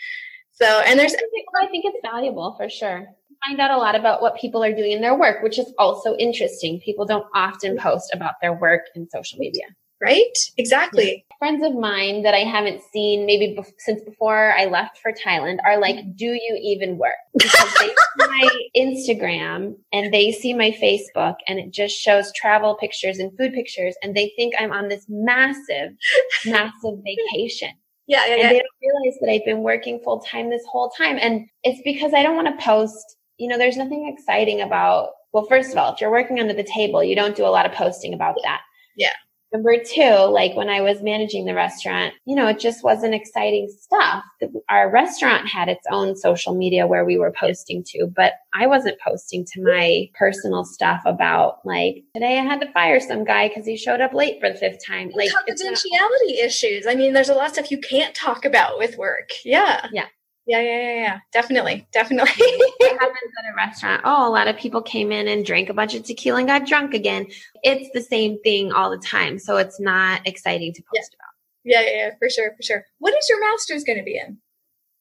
[0.51, 3.07] So, and there's, I think it's valuable for sure.
[3.47, 6.15] Find out a lot about what people are doing in their work, which is also
[6.15, 6.79] interesting.
[6.79, 9.65] People don't often post about their work in social media
[10.03, 10.37] right?
[10.57, 11.25] Exactly.
[11.39, 15.57] Friends of mine that I haven't seen maybe be- since before I left for Thailand
[15.65, 16.11] are like, mm-hmm.
[16.15, 17.11] do you even work?
[17.37, 22.75] Because they see my Instagram and they see my Facebook and it just shows travel
[22.75, 25.93] pictures and food pictures and they think I'm on this massive,
[26.45, 27.71] massive vacation.
[28.05, 31.17] Yeah, yeah, and they don't realize that I've been working full time this whole time.
[31.21, 35.45] And it's because I don't want to post, you know, there's nothing exciting about, well,
[35.45, 37.71] first of all, if you're working under the table, you don't do a lot of
[37.71, 38.61] posting about that.
[38.97, 39.13] Yeah.
[39.53, 43.69] Number two, like when I was managing the restaurant, you know, it just wasn't exciting
[43.69, 44.23] stuff.
[44.67, 48.99] Our restaurant had its own social media where we were posting to, but I wasn't
[48.99, 53.67] posting to my personal stuff about like today I had to fire some guy because
[53.67, 55.11] he showed up late for the fifth time.
[55.13, 56.87] Like confidentiality not- issues.
[56.87, 59.29] I mean, there's a lot of stuff you can't talk about with work.
[59.45, 59.87] Yeah.
[59.93, 60.07] Yeah.
[60.45, 61.19] Yeah, yeah, yeah, yeah.
[61.31, 61.87] Definitely.
[61.93, 62.31] Definitely.
[62.37, 64.01] it happens at a restaurant.
[64.03, 66.67] Oh, a lot of people came in and drank a bunch of tequila and got
[66.67, 67.27] drunk again.
[67.63, 69.39] It's the same thing all the time.
[69.39, 71.17] So it's not exciting to post yeah.
[71.17, 71.33] about.
[71.65, 72.85] Yeah, yeah, yeah, for sure, for sure.
[72.99, 74.37] What is your master's going to be in?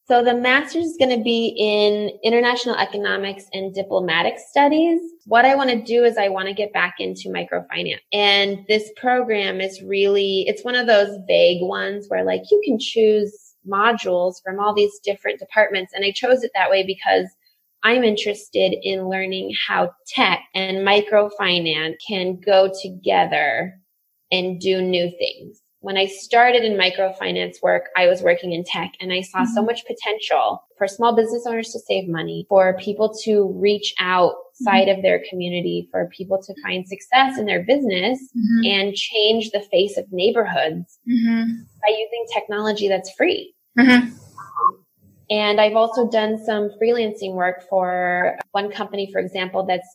[0.05, 4.99] So the master's is going to be in international economics and diplomatic studies.
[5.25, 7.99] What I want to do is I want to get back into microfinance.
[8.11, 12.79] And this program is really, it's one of those vague ones where like you can
[12.79, 15.93] choose modules from all these different departments.
[15.93, 17.27] And I chose it that way because
[17.83, 23.73] I'm interested in learning how tech and microfinance can go together
[24.31, 25.61] and do new things.
[25.81, 29.53] When I started in microfinance work, I was working in tech and I saw mm-hmm.
[29.53, 34.87] so much potential for small business owners to save money, for people to reach outside
[34.87, 34.97] mm-hmm.
[34.97, 38.65] of their community, for people to find success in their business mm-hmm.
[38.65, 41.51] and change the face of neighborhoods mm-hmm.
[41.81, 43.52] by using technology that's free.
[43.77, 44.15] Mm-hmm.
[45.29, 49.87] And I've also done some freelancing work for one company, for example, that's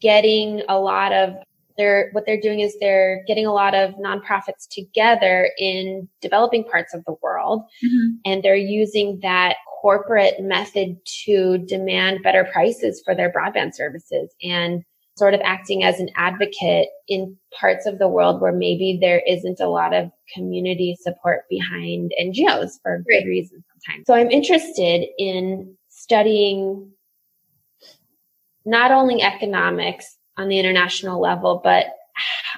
[0.00, 1.34] getting a lot of
[1.76, 6.94] they're what they're doing is they're getting a lot of nonprofits together in developing parts
[6.94, 8.14] of the world mm-hmm.
[8.24, 14.84] and they're using that corporate method to demand better prices for their broadband services and
[15.16, 19.60] sort of acting as an advocate in parts of the world where maybe there isn't
[19.60, 24.06] a lot of community support behind NGOs for good reasons sometimes.
[24.06, 26.90] So I'm interested in studying
[28.64, 31.86] not only economics on the international level, but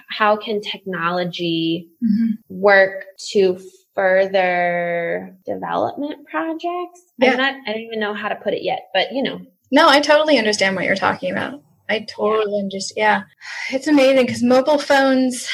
[0.08, 2.32] how can technology mm-hmm.
[2.48, 3.60] work to
[3.94, 7.02] further development projects?
[7.18, 7.32] Yeah.
[7.32, 9.40] I'm not, I don't even know how to put it yet, but you know.
[9.70, 11.62] No, I totally understand what you're talking about.
[11.88, 12.62] I totally yeah.
[12.62, 12.96] understand.
[12.96, 13.76] Yeah.
[13.76, 15.48] It's amazing because mobile phones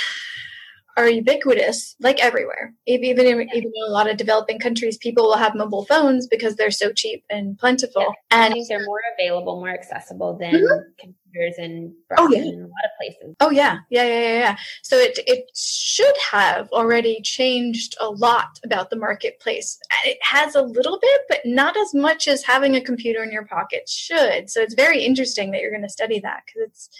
[0.96, 2.74] are ubiquitous, like everywhere.
[2.86, 6.56] Even in, even in a lot of developing countries, people will have mobile phones because
[6.56, 8.02] they're so cheap and plentiful.
[8.30, 8.46] Yeah.
[8.46, 11.10] And they're more available, more accessible than mm-hmm.
[11.32, 12.38] Computers and oh, yeah.
[12.40, 13.36] in a lot of places.
[13.40, 14.56] Oh yeah, yeah, yeah, yeah, yeah.
[14.82, 19.78] So it it should have already changed a lot about the marketplace.
[20.04, 23.44] It has a little bit, but not as much as having a computer in your
[23.44, 24.50] pocket should.
[24.50, 26.90] So it's very interesting that you're going to study that because it's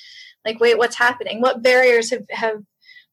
[0.45, 1.41] like, wait, what's happening?
[1.41, 2.63] What barriers have have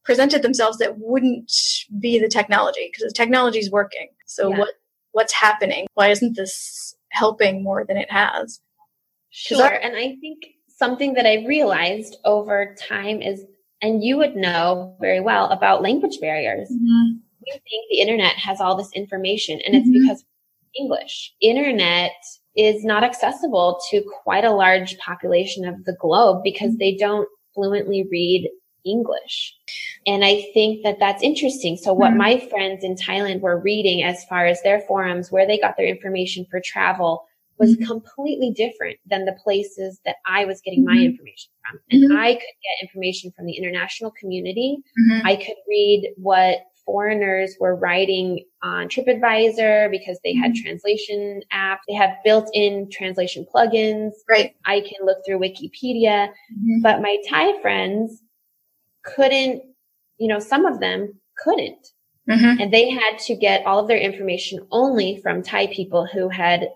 [0.03, 1.51] presented themselves that wouldn't
[1.99, 4.09] be the technology because the technology is working.
[4.25, 4.59] So yeah.
[4.59, 4.73] what
[5.11, 5.87] what's happening?
[5.93, 8.61] Why isn't this helping more than it has?
[9.29, 9.63] Sure.
[9.63, 10.39] Our- and I think
[10.79, 13.43] something that I realized over time is,
[13.81, 16.69] and you would know very well about language barriers.
[16.71, 17.17] Mm-hmm.
[17.45, 19.89] We think the internet has all this information and mm-hmm.
[19.89, 20.25] it's because
[20.77, 21.33] English.
[21.41, 22.11] Internet
[22.55, 26.79] is not accessible to quite a large population of the globe because mm-hmm.
[26.79, 28.49] they don't fluently read
[28.85, 29.55] English.
[30.07, 31.77] And I think that that's interesting.
[31.77, 32.17] So what mm-hmm.
[32.17, 35.87] my friends in Thailand were reading as far as their forums, where they got their
[35.87, 37.25] information for travel
[37.59, 37.85] was mm-hmm.
[37.85, 41.11] completely different than the places that I was getting my mm-hmm.
[41.11, 41.79] information from.
[41.91, 42.17] And mm-hmm.
[42.17, 44.77] I could get information from the international community.
[45.11, 45.27] Mm-hmm.
[45.27, 50.63] I could read what foreigners were writing on TripAdvisor because they had mm-hmm.
[50.63, 51.79] translation apps.
[51.87, 54.13] They have built-in translation plugins.
[54.27, 54.55] Right.
[54.65, 56.29] I can look through Wikipedia,
[56.81, 58.23] but my Thai friends
[59.03, 59.63] couldn't,
[60.17, 61.87] you know, some of them couldn't.
[62.29, 62.61] Mm-hmm.
[62.61, 66.69] And they had to get all of their information only from Thai people who had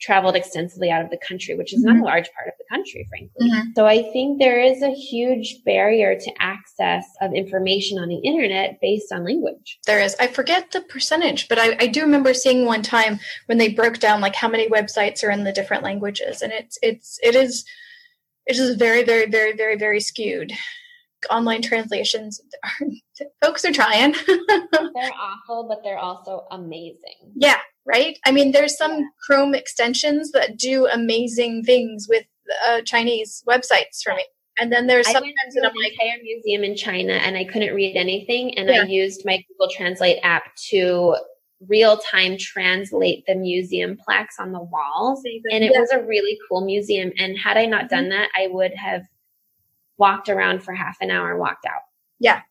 [0.00, 1.98] traveled extensively out of the country, which is mm-hmm.
[1.98, 3.50] not a large part of the country, frankly.
[3.50, 3.70] Mm-hmm.
[3.76, 8.78] So I think there is a huge barrier to access of information on the internet
[8.80, 9.78] based on language.
[9.86, 10.16] There is.
[10.18, 13.98] I forget the percentage, but I, I do remember seeing one time when they broke
[13.98, 16.42] down like how many websites are in the different languages.
[16.42, 17.64] And it's it's it is
[18.46, 20.52] it is very, very, very, very, very skewed
[21.28, 22.86] online translations are,
[23.42, 29.10] folks are trying they're awful but they're also amazing yeah right i mean there's some
[29.26, 32.24] chrome extensions that do amazing things with
[32.66, 34.24] uh, chinese websites for me
[34.58, 37.96] and then there's sometimes that I'm like, entire museum in China and I couldn't read
[37.96, 38.58] anything.
[38.58, 38.82] And yeah.
[38.82, 41.16] I used my Google Translate app to
[41.66, 45.22] real time translate the museum plaques on the walls.
[45.50, 45.80] And it yeah.
[45.80, 47.10] was a really cool museum.
[47.18, 48.10] And had I not done mm-hmm.
[48.10, 49.06] that, I would have
[49.96, 51.82] walked around for half an hour and walked out.
[52.18, 52.42] Yeah.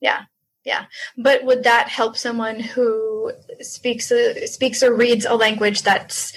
[0.00, 0.22] Yeah.
[0.64, 0.86] Yeah.
[1.16, 3.15] But would that help someone who
[3.60, 6.32] speaks a, speaks or reads a language that's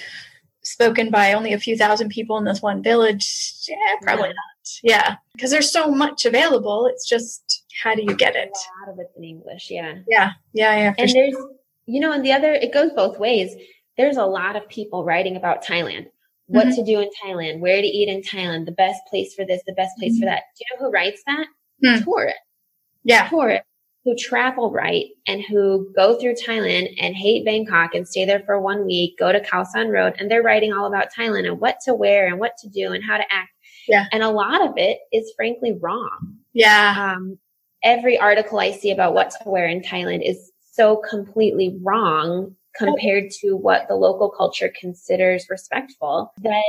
[0.62, 3.26] spoken by only a few thousand people in this one village?
[3.68, 4.34] Yeah, probably yeah.
[4.34, 4.36] not.
[4.82, 5.16] Yeah.
[5.34, 6.86] Because there's so much available.
[6.86, 8.50] It's just how do you get it?
[8.50, 9.68] A lot of it's in English.
[9.70, 9.98] Yeah.
[10.08, 10.32] Yeah.
[10.52, 10.76] Yeah.
[10.76, 10.94] Yeah.
[10.98, 11.22] And sure.
[11.22, 11.36] there's,
[11.86, 13.54] you know, and the other, it goes both ways.
[13.96, 16.06] There's a lot of people writing about Thailand
[16.50, 16.74] what mm-hmm.
[16.74, 19.72] to do in Thailand, where to eat in Thailand, the best place for this, the
[19.74, 20.22] best place mm-hmm.
[20.22, 20.42] for that.
[20.58, 21.46] Do you know who writes that?
[21.84, 22.04] Mm.
[22.04, 22.40] Tourists.
[23.04, 23.28] Yeah.
[23.28, 23.69] Tourists
[24.04, 28.60] who travel right and who go through Thailand and hate Bangkok and stay there for
[28.60, 31.76] one week, go to Khao San Road, and they're writing all about Thailand and what
[31.84, 33.50] to wear and what to do and how to act.
[33.86, 34.06] Yeah.
[34.12, 36.36] And a lot of it is frankly wrong.
[36.54, 37.14] Yeah.
[37.16, 37.38] Um,
[37.82, 43.30] every article I see about what to wear in Thailand is so completely wrong compared
[43.30, 46.62] to what the local culture considers respectful that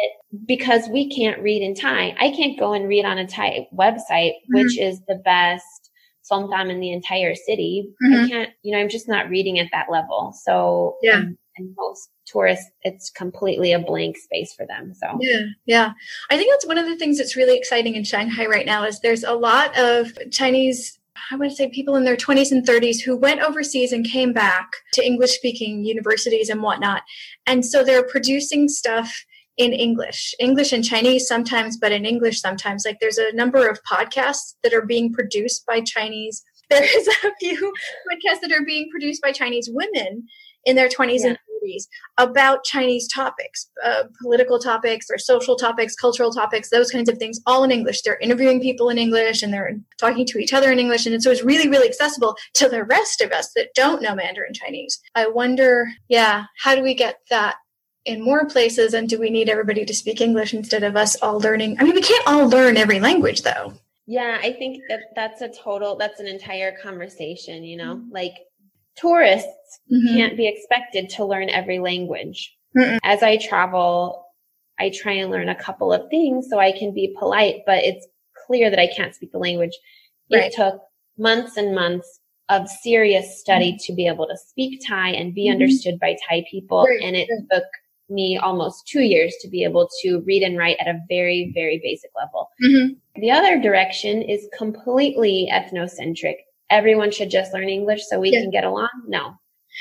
[0.45, 4.31] because we can't read in Thai, I can't go and read on a Thai website,
[4.31, 4.55] mm-hmm.
[4.55, 5.80] which is the best
[6.29, 7.89] somtam in the entire city.
[8.03, 8.23] Mm-hmm.
[8.23, 10.33] I can't, you know, I'm just not reading at that level.
[10.43, 11.17] So yeah.
[11.17, 14.93] And, and most tourists, it's completely a blank space for them.
[14.93, 15.91] So yeah, yeah.
[16.29, 18.99] I think that's one of the things that's really exciting in Shanghai right now is
[18.99, 20.97] there's a lot of Chinese
[21.31, 24.71] I would say people in their 20s and 30s who went overseas and came back
[24.93, 27.03] to English speaking universities and whatnot.
[27.45, 29.25] And so they're producing stuff
[29.57, 32.83] in English, English and Chinese sometimes, but in English sometimes.
[32.85, 36.43] Like there's a number of podcasts that are being produced by Chinese.
[36.71, 37.73] There's a few
[38.09, 40.25] podcasts that are being produced by Chinese women
[40.63, 41.27] in their 20s yeah.
[41.27, 41.87] and series
[42.17, 47.39] about Chinese topics, uh, political topics or social topics, cultural topics, those kinds of things,
[47.45, 48.01] all in English.
[48.01, 51.05] They're interviewing people in English and they're talking to each other in English.
[51.05, 54.53] And so it's really, really accessible to the rest of us that don't know Mandarin
[54.53, 54.99] Chinese.
[55.15, 57.55] I wonder, yeah, how do we get that
[58.05, 61.39] in more places and do we need everybody to speak english instead of us all
[61.39, 63.73] learning i mean we can't all learn every language though
[64.07, 68.11] yeah i think that that's a total that's an entire conversation you know mm-hmm.
[68.11, 68.33] like
[68.95, 70.15] tourists mm-hmm.
[70.15, 72.97] can't be expected to learn every language Mm-mm.
[73.03, 74.25] as i travel
[74.79, 78.07] i try and learn a couple of things so i can be polite but it's
[78.47, 79.77] clear that i can't speak the language
[80.31, 80.45] right.
[80.45, 80.81] it took
[81.17, 82.19] months and months
[82.51, 83.85] of serious study mm-hmm.
[83.85, 85.53] to be able to speak Thai and be mm-hmm.
[85.53, 86.83] understood by Thai people.
[86.83, 87.01] Right.
[87.01, 87.63] And it took
[88.11, 91.79] me almost two years to be able to read and write at a very, very
[91.83, 92.49] basic level.
[92.63, 93.21] Mm-hmm.
[93.21, 96.35] The other direction is completely ethnocentric.
[96.69, 98.41] Everyone should just learn English so we yeah.
[98.41, 98.89] can get along.
[99.07, 99.33] No,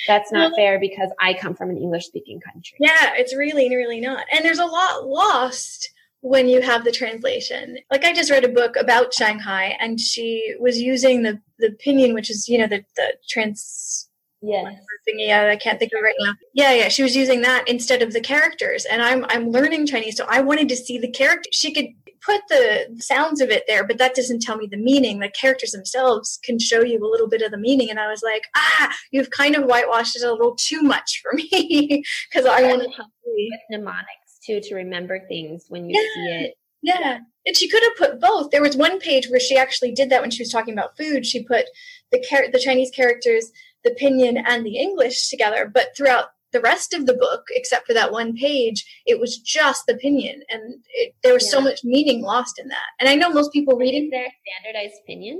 [0.06, 2.78] that's not well, fair because I come from an English speaking country.
[2.80, 4.26] Yeah, it's really, really not.
[4.32, 5.90] And there's a lot lost
[6.22, 7.78] when you have the translation.
[7.90, 12.14] Like I just read a book about Shanghai and she was using the, the pinyin,
[12.14, 14.08] which is, you know, the, the trans
[14.42, 14.74] Yes.
[15.08, 16.32] Thingy, I can't think of it right now.
[16.54, 16.88] Yeah, yeah.
[16.88, 18.86] She was using that instead of the characters.
[18.86, 21.48] And I'm I'm learning Chinese, so I wanted to see the character.
[21.52, 21.86] She could
[22.24, 25.18] put the sounds of it there, but that doesn't tell me the meaning.
[25.18, 27.90] The characters themselves can show you a little bit of the meaning.
[27.90, 31.34] And I was like, ah, you've kind of whitewashed it a little too much for
[31.34, 36.14] me because I want to help with mnemonics too to remember things when you yeah.
[36.14, 36.54] see it.
[36.82, 37.18] Yeah.
[37.46, 38.50] And she could have put both.
[38.50, 41.26] There was one page where she actually did that when she was talking about food.
[41.26, 41.66] She put
[42.10, 43.50] the char- the Chinese characters
[43.84, 47.94] the pinyin and the English together, but throughout the rest of the book, except for
[47.94, 51.50] that one page, it was just the pinyin, and it, there was yeah.
[51.50, 52.86] so much meaning lost in that.
[52.98, 54.10] And I know most people read it.
[54.10, 54.26] There
[54.62, 55.38] standardized pinyin.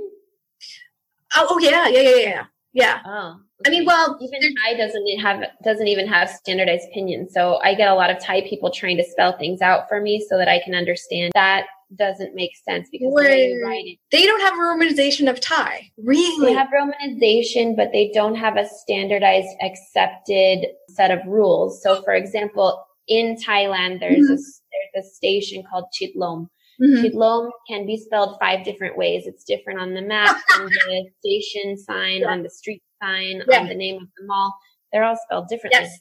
[1.35, 2.99] Oh, oh yeah, yeah, yeah, yeah, yeah.
[3.05, 3.67] Oh, okay.
[3.67, 7.89] I mean, well, even Thai doesn't have doesn't even have standardized pinyin, so I get
[7.89, 10.61] a lot of Thai people trying to spell things out for me so that I
[10.63, 11.65] can understand that
[11.95, 13.99] doesn't make sense because the way you write it.
[14.11, 15.91] They don't have a romanization of Thai.
[15.97, 16.47] Really?
[16.47, 21.81] They have romanization, but they don't have a standardized, accepted set of rules.
[21.81, 24.33] So, for example, in Thailand, there's mm-hmm.
[24.33, 26.47] a there's a station called Chitlom.
[26.81, 27.05] Mm-hmm.
[27.05, 29.27] Chitlom can be spelled five different ways.
[29.27, 32.29] It's different on the map, on the station sign, yeah.
[32.29, 33.59] on the street sign, yeah.
[33.59, 34.55] on the name of the mall.
[34.91, 35.81] They're all spelled differently.
[35.81, 35.99] Yes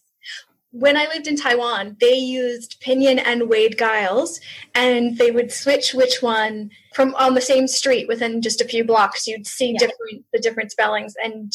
[0.72, 4.40] when I lived in Taiwan, they used Pinyin and Wade Giles,
[4.74, 8.84] and they would switch which one from on the same street within just a few
[8.84, 9.26] blocks.
[9.26, 9.78] You'd see yeah.
[9.78, 11.52] different the different spellings, and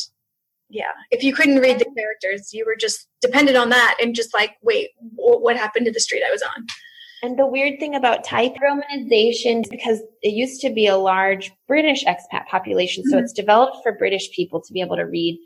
[0.69, 4.33] yeah, if you couldn't read the characters, you were just dependent on that, and just
[4.33, 6.65] like, wait, what happened to the street I was on?
[7.23, 12.03] And the weird thing about Thai romanization, because it used to be a large British
[12.03, 13.11] expat population, mm-hmm.
[13.11, 15.39] so it's developed for British people to be able to read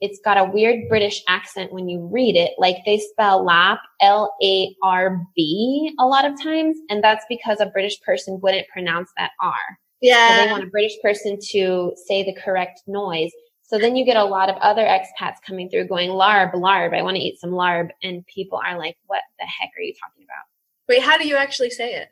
[0.00, 2.52] it's got a weird British accent when you read it.
[2.58, 6.78] Like they spell lap, L-A-R-B a lot of times.
[6.88, 9.54] And that's because a British person wouldn't pronounce that R.
[10.00, 10.28] Yeah.
[10.28, 13.32] So they want a British person to say the correct noise.
[13.62, 17.02] So then you get a lot of other expats coming through going, larb, larb, I
[17.02, 17.90] want to eat some larb.
[18.02, 20.46] And people are like, what the heck are you talking about?
[20.88, 22.08] Wait, how do you actually say it?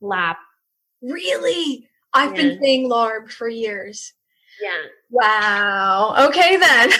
[0.00, 0.38] Lap.
[1.02, 1.88] Really?
[2.14, 2.42] I've yeah.
[2.42, 4.14] been saying larb for years.
[4.60, 4.82] Yeah.
[5.10, 6.28] Wow.
[6.28, 6.90] Okay then.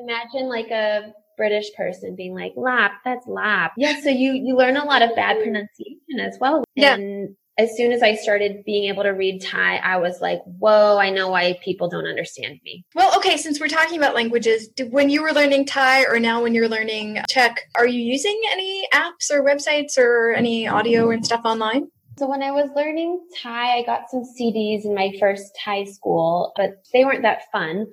[0.00, 3.72] Imagine like a British person being like lap, that's lap.
[3.76, 6.64] Yeah, so you you learn a lot of bad pronunciation as well.
[6.74, 6.94] Yeah.
[6.94, 10.98] And as soon as I started being able to read Thai, I was like, whoa,
[10.98, 12.84] I know why people don't understand me.
[12.96, 16.42] Well, okay, since we're talking about languages, did, when you were learning Thai or now
[16.42, 21.24] when you're learning Czech, are you using any apps or websites or any audio and
[21.24, 21.88] stuff online?
[22.16, 26.52] So when I was learning Thai, I got some CDs in my first Thai school,
[26.56, 27.86] but they weren't that fun.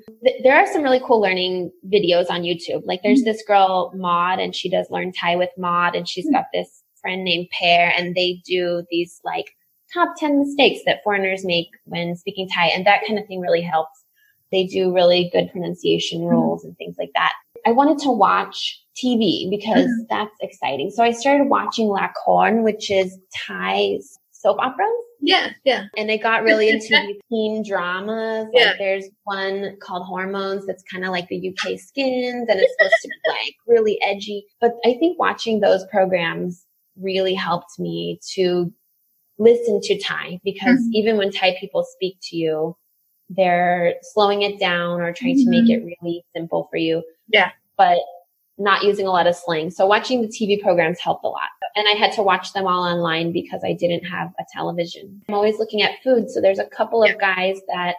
[0.43, 2.84] There are some really cool learning videos on YouTube.
[2.86, 3.32] Like there's mm-hmm.
[3.32, 6.34] this girl, Mod, and she does learn Thai with Mod, and she's hmm.
[6.34, 9.55] got this friend named Pear, and they do these like
[9.91, 13.61] top 10 mistakes that foreigners make when speaking Thai, and that kind of thing really
[13.61, 14.03] helps.
[14.51, 16.28] They do really good pronunciation hmm.
[16.28, 17.34] rules and things like that.
[17.65, 20.04] I wanted to watch TV because mm-hmm.
[20.10, 20.92] that's exciting.
[20.92, 23.18] So I started watching Lakorn, which is
[23.48, 24.00] Thai
[24.32, 24.89] soap operas.
[25.22, 25.86] Yeah, yeah.
[25.96, 28.48] And I got really into teen dramas.
[28.54, 32.96] Like there's one called Hormones that's kind of like the UK skins and it's supposed
[33.04, 34.46] to be like really edgy.
[34.60, 36.66] But I think watching those programs
[37.00, 38.74] really helped me to
[39.38, 40.94] listen to Thai because mm-hmm.
[40.94, 42.76] even when Thai people speak to you,
[43.30, 45.44] they're slowing it down or trying mm-hmm.
[45.44, 45.88] to make mm-hmm.
[45.88, 47.04] it really simple for you.
[47.28, 47.52] Yeah.
[47.78, 48.00] But
[48.58, 49.72] not using a lot of slang.
[49.72, 51.49] So watching the TV programs helped a lot.
[51.76, 55.22] And I had to watch them all online because I didn't have a television.
[55.28, 56.30] I'm always looking at food.
[56.30, 57.95] So there's a couple of guys that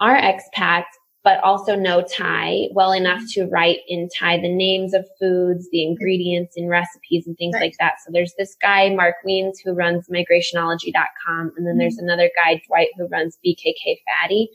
[0.00, 0.84] are expats,
[1.24, 5.82] but also know Thai well enough to write in Thai the names of foods, the
[5.82, 7.62] ingredients and recipes and things right.
[7.62, 7.94] like that.
[8.04, 11.52] So there's this guy, Mark Wiens, who runs migrationology.com.
[11.56, 11.78] And then mm-hmm.
[11.78, 14.50] there's another guy, Dwight, who runs BKK Fatty.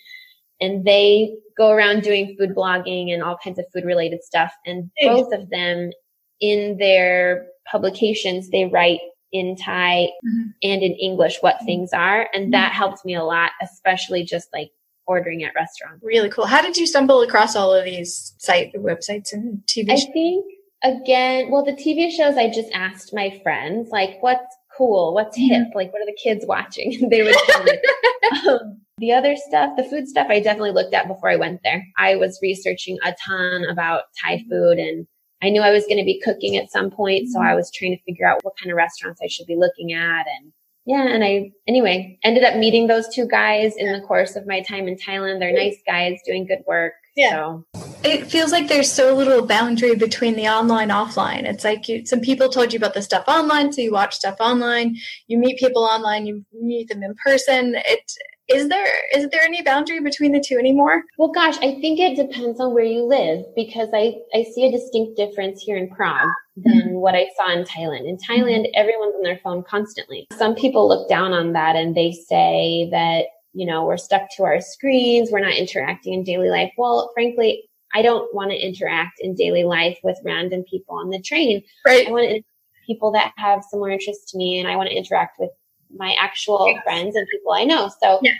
[0.62, 4.53] And they go around doing food blogging and all kinds of food related stuff.
[4.66, 5.91] And both of them
[6.39, 8.99] in their publications, they write
[9.32, 10.49] in Thai mm-hmm.
[10.64, 11.66] and in English what mm-hmm.
[11.66, 12.28] things are.
[12.34, 12.51] And mm-hmm.
[12.51, 14.72] that helped me a lot, especially just like
[15.07, 16.03] ordering at restaurants.
[16.03, 16.45] Really cool.
[16.45, 20.05] How did you stumble across all of these site websites and TV shows?
[20.07, 20.45] I think
[20.84, 25.14] again, well, the TV shows I just asked my friends, like, what's cool?
[25.14, 25.53] What's mm-hmm.
[25.53, 25.68] hip?
[25.76, 26.97] Like, what are the kids watching?
[27.09, 27.80] they would tell me.
[28.49, 31.86] um, the other stuff, the food stuff, I definitely looked at before I went there.
[31.97, 35.08] I was researching a ton about Thai food and
[35.41, 37.30] I knew I was going to be cooking at some point.
[37.30, 39.91] So I was trying to figure out what kind of restaurants I should be looking
[39.91, 40.54] at and
[40.86, 44.62] yeah, and I anyway ended up meeting those two guys in the course of my
[44.62, 45.39] time in Thailand.
[45.39, 46.93] They're nice guys doing good work.
[47.16, 47.30] Yeah.
[47.30, 47.66] So.
[48.04, 51.43] It feels like there's so little boundary between the online offline.
[51.43, 54.38] It's like you, some people told you about the stuff online, so you watch stuff
[54.39, 54.95] online.
[55.28, 57.76] You meet people online, you meet them in person.
[57.86, 58.12] It
[58.54, 61.04] is there is there any boundary between the two anymore?
[61.18, 64.72] Well, gosh, I think it depends on where you live because I I see a
[64.72, 66.93] distinct difference here in Prague than mm-hmm.
[66.95, 68.08] what I saw in Thailand.
[68.08, 70.28] In Thailand, everyone's on their phone constantly.
[70.38, 74.43] Some people look down on that and they say that you know we're stuck to
[74.43, 76.72] our screens, we're not interacting in daily life.
[76.78, 81.22] Well, frankly, I don't want to interact in daily life with random people on the
[81.22, 81.64] train.
[81.86, 82.08] Right.
[82.08, 82.41] I want to
[82.86, 85.52] people that have similar interests to me and I want to interact with
[85.96, 86.84] my actual yes.
[86.84, 87.89] friends and people I know.
[88.02, 88.34] So yeah.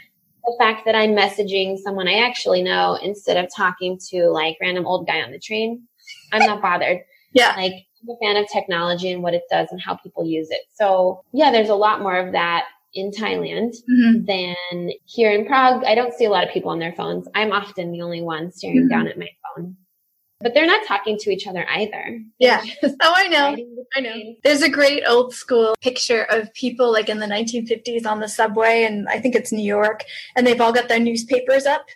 [0.44, 4.86] the fact that I'm messaging someone I actually know instead of talking to like random
[4.86, 5.82] old guy on the train,
[6.32, 7.00] I'm not bothered.
[7.34, 7.54] Yeah.
[7.56, 10.60] Like I'm a fan of technology and what it does and how people use it.
[10.74, 14.26] So yeah, there's a lot more of that in Thailand mm-hmm.
[14.26, 15.82] than here in Prague.
[15.84, 17.26] I don't see a lot of people on their phones.
[17.34, 18.88] I'm often the only one staring mm-hmm.
[18.88, 19.78] down at my phone
[20.42, 22.20] but they're not talking to each other either.
[22.38, 22.62] Yeah.
[23.04, 23.56] Oh, I know.
[23.96, 24.14] I know.
[24.44, 28.84] There's a great old school picture of people like in the 1950s on the subway,
[28.84, 30.04] and I think it's New York,
[30.36, 31.86] and they've all got their newspapers up.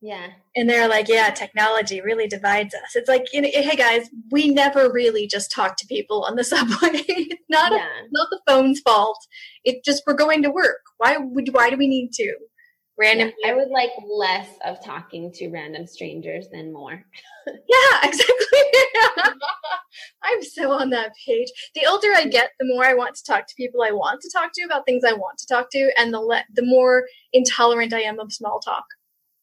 [0.00, 0.28] Yeah.
[0.54, 2.94] And they're like, yeah, technology really divides us.
[2.94, 6.44] It's like, you know, hey guys, we never really just talk to people on the
[6.44, 7.26] subway.
[7.48, 7.78] not yeah.
[7.78, 9.18] a, not the phone's fault.
[9.64, 10.82] It just we're going to work.
[10.98, 12.36] Why would why do we need to?
[12.98, 13.30] Random.
[13.42, 17.04] Yeah, I would like less of talking to random strangers than more.
[17.46, 17.54] yeah,
[18.02, 18.58] exactly.
[20.24, 21.48] I'm so on that page.
[21.74, 24.30] The older I get, the more I want to talk to people I want to
[24.30, 27.94] talk to about things I want to talk to, and the le- the more intolerant
[27.94, 28.84] I am of small talk.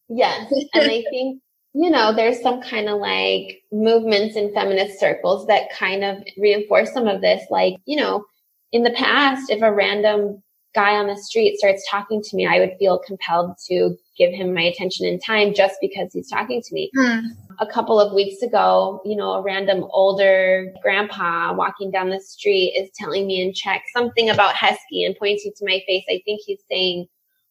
[0.09, 1.41] Yes, and I think
[1.73, 6.93] you know there's some kind of like movements in feminist circles that kind of reinforce
[6.93, 7.45] some of this.
[7.49, 8.25] Like you know,
[8.73, 10.43] in the past, if a random
[10.75, 14.53] guy on the street starts talking to me, I would feel compelled to give him
[14.53, 16.91] my attention and time just because he's talking to me.
[16.95, 17.19] Hmm.
[17.59, 22.73] A couple of weeks ago, you know, a random older grandpa walking down the street
[22.77, 26.03] is telling me in Czech something about Hezky and pointing to my face.
[26.09, 27.07] I think he's saying,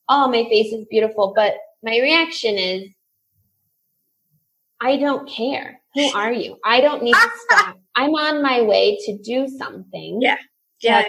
[0.09, 1.33] Oh, my face is beautiful.
[1.35, 2.91] But my reaction is,
[4.81, 5.81] I don't care.
[5.95, 6.59] Who are you?
[6.64, 7.79] I don't need to stop.
[7.97, 10.18] I'm on my way to do something.
[10.20, 10.37] Yeah.
[10.83, 11.05] Yeah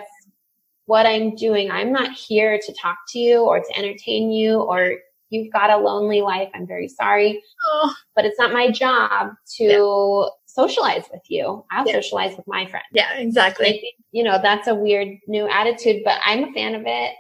[0.86, 1.72] what I'm doing.
[1.72, 4.96] I'm not here to talk to you or to entertain you or
[5.30, 6.50] you've got a lonely life.
[6.54, 7.42] I'm very sorry.
[7.72, 7.94] Oh.
[8.16, 10.30] But it's not my job to yeah.
[10.46, 11.66] socialize with you.
[11.72, 11.94] I'll yeah.
[11.94, 12.86] socialize with my friends.
[12.94, 13.72] Yeah, exactly.
[13.72, 17.16] Think, you know, that's a weird new attitude, but I'm a fan of it.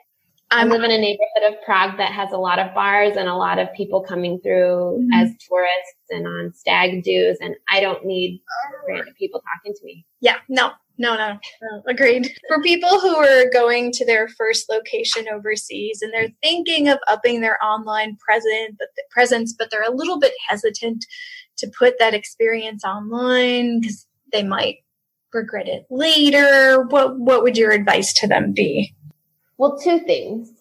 [0.52, 3.36] I live in a neighborhood of Prague that has a lot of bars and a
[3.36, 5.12] lot of people coming through mm-hmm.
[5.14, 7.38] as tourists and on stag dos.
[7.42, 8.42] And I don't need
[8.88, 10.06] random people talking to me.
[10.22, 12.30] Yeah, no, no, no, no, agreed.
[12.48, 17.42] For people who are going to their first location overseas and they're thinking of upping
[17.42, 21.06] their online presence, but presence, but they're a little bit hesitant
[21.58, 24.78] to put that experience online because they might
[25.34, 26.84] regret it later.
[26.84, 28.96] What what would your advice to them be?
[29.58, 30.52] Well, two things.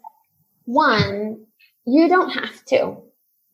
[0.66, 1.46] One,
[1.86, 2.96] you don't have to.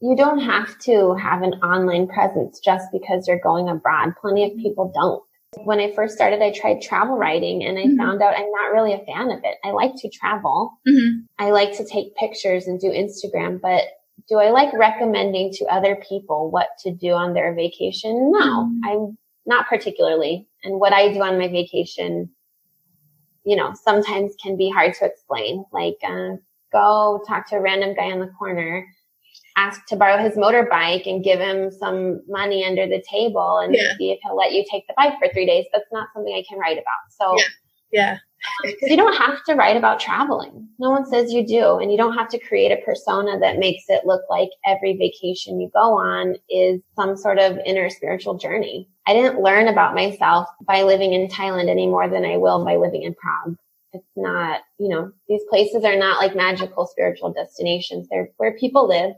[0.02, 4.14] You don't have to have an online presence just because you're going abroad.
[4.20, 5.22] Plenty of people don't.
[5.56, 7.96] When I first started, I tried travel writing and I mm-hmm.
[7.96, 9.56] found out I'm not really a fan of it.
[9.64, 10.78] I like to travel.
[10.88, 11.20] Mm-hmm.
[11.38, 13.82] I like to take pictures and do Instagram, but
[14.28, 18.30] do I like recommending to other people what to do on their vacation?
[18.30, 18.80] No, mm-hmm.
[18.84, 20.46] I'm not particularly.
[20.62, 22.30] And what I do on my vacation,
[23.44, 25.64] you know, sometimes can be hard to explain.
[25.72, 26.36] Like, uh,
[26.72, 28.86] go talk to a random guy on the corner
[29.56, 33.96] ask to borrow his motorbike and give him some money under the table and yeah.
[33.96, 35.66] see if he'll let you take the bike for three days.
[35.72, 36.84] That's not something I can write about.
[37.10, 37.36] So
[37.92, 38.18] yeah.
[38.64, 38.70] yeah.
[38.80, 40.68] so you don't have to write about traveling.
[40.78, 41.78] No one says you do.
[41.78, 45.60] And you don't have to create a persona that makes it look like every vacation
[45.60, 48.88] you go on is some sort of inner spiritual journey.
[49.06, 52.76] I didn't learn about myself by living in Thailand any more than I will by
[52.76, 53.56] living in Prague.
[53.92, 58.06] It's not, you know, these places are not like magical spiritual destinations.
[58.08, 59.12] They're where people live.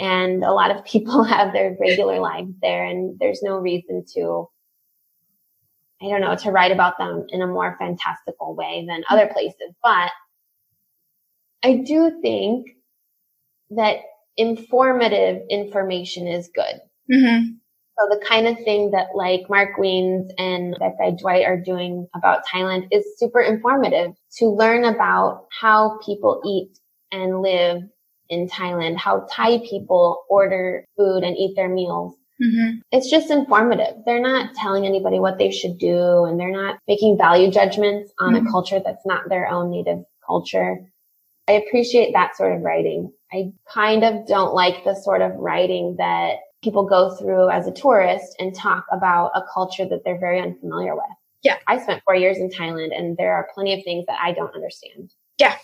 [0.00, 4.48] And a lot of people have their regular lives there and there's no reason to
[6.02, 9.74] I don't know, to write about them in a more fantastical way than other places.
[9.82, 10.10] But
[11.62, 12.70] I do think
[13.70, 13.96] that
[14.36, 16.80] informative information is good.
[17.12, 17.52] Mm-hmm.
[17.98, 22.08] So the kind of thing that like Mark Wiens and that guy Dwight are doing
[22.14, 26.78] about Thailand is super informative to learn about how people eat
[27.12, 27.82] and live
[28.30, 32.14] in Thailand, how Thai people order food and eat their meals.
[32.42, 32.78] Mm-hmm.
[32.90, 33.96] It's just informative.
[34.06, 38.34] They're not telling anybody what they should do and they're not making value judgments on
[38.34, 38.46] mm-hmm.
[38.46, 40.78] a culture that's not their own native culture.
[41.48, 43.12] I appreciate that sort of writing.
[43.32, 47.72] I kind of don't like the sort of writing that people go through as a
[47.72, 51.04] tourist and talk about a culture that they're very unfamiliar with.
[51.42, 51.56] Yeah.
[51.66, 54.54] I spent four years in Thailand and there are plenty of things that I don't
[54.54, 55.12] understand.
[55.38, 55.56] Yeah.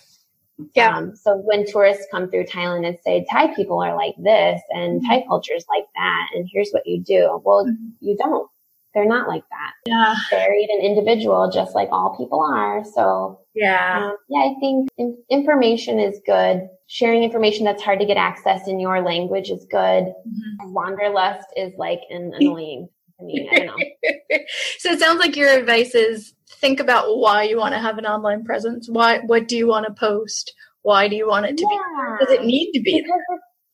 [0.75, 0.97] Yeah.
[0.97, 5.01] Um, so when tourists come through Thailand and say Thai people are like this and
[5.01, 5.09] mm-hmm.
[5.09, 7.41] Thai culture is like that, and here's what you do.
[7.45, 7.89] Well, mm-hmm.
[8.01, 8.49] you don't.
[8.95, 9.73] They're not like that.
[9.87, 10.15] Yeah.
[10.31, 12.83] Varied and individual, just like all people are.
[12.95, 14.39] So yeah, um, yeah.
[14.39, 16.67] I think in- information is good.
[16.87, 20.05] Sharing information that's hard to get access in your language is good.
[20.05, 20.73] Mm-hmm.
[20.73, 23.49] Wanderlust is like an annoying to me.
[23.51, 23.75] I don't know.
[24.79, 28.07] so it sounds like your advice is think about why you want to have an
[28.07, 28.89] online presence.
[28.89, 30.55] Why, what do you want to post?
[30.83, 32.17] Why do you want it to yeah.
[32.19, 32.25] be?
[32.25, 33.05] Does it need to be?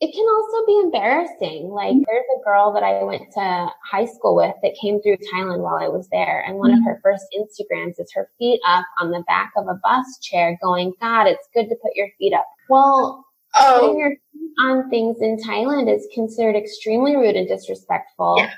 [0.00, 1.68] It can also be embarrassing.
[1.68, 2.02] Like mm-hmm.
[2.08, 5.76] there's a girl that I went to high school with that came through Thailand while
[5.76, 6.42] I was there.
[6.44, 6.78] And one mm-hmm.
[6.78, 10.58] of her first Instagrams is her feet up on the back of a bus chair
[10.60, 12.46] going, God, it's good to put your feet up.
[12.68, 13.24] Well,
[13.54, 13.78] oh.
[13.78, 18.38] putting your feet on things in Thailand is considered extremely rude and disrespectful.
[18.38, 18.50] Yeah.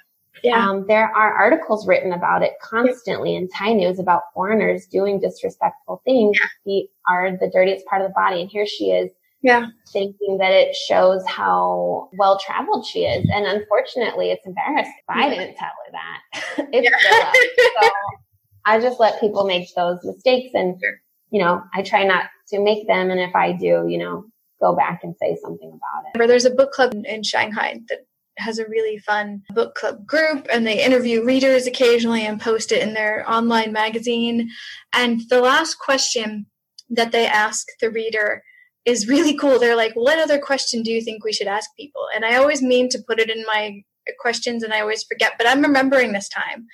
[0.45, 0.69] Yeah.
[0.69, 3.39] Um, there are articles written about it constantly yeah.
[3.39, 6.39] in Thai news about foreigners doing disrespectful things.
[6.39, 6.47] Yeah.
[6.65, 8.43] Feet are the dirtiest part of the body.
[8.43, 9.11] And here she is
[9.43, 9.69] yeah.
[9.91, 13.27] thinking that it shows how well traveled she is.
[13.33, 14.93] And unfortunately, it's embarrassing.
[15.09, 16.69] I didn't tell her that.
[16.73, 17.91] it's so
[18.67, 21.01] I just let people make those mistakes and, sure.
[21.31, 23.11] you know, I try not to make them.
[23.11, 24.27] And if I do, you know,
[24.61, 26.29] go back and say something about it.
[26.29, 28.07] There's a book club in Shanghai that
[28.39, 32.83] has a really fun book club group and they interview readers occasionally and post it
[32.83, 34.51] in their online magazine.
[34.93, 36.47] And the last question
[36.91, 38.43] that they ask the reader
[38.85, 39.59] is really cool.
[39.59, 42.07] They're like, What other question do you think we should ask people?
[42.15, 43.83] And I always mean to put it in my
[44.19, 46.67] questions and I always forget, but I'm remembering this time.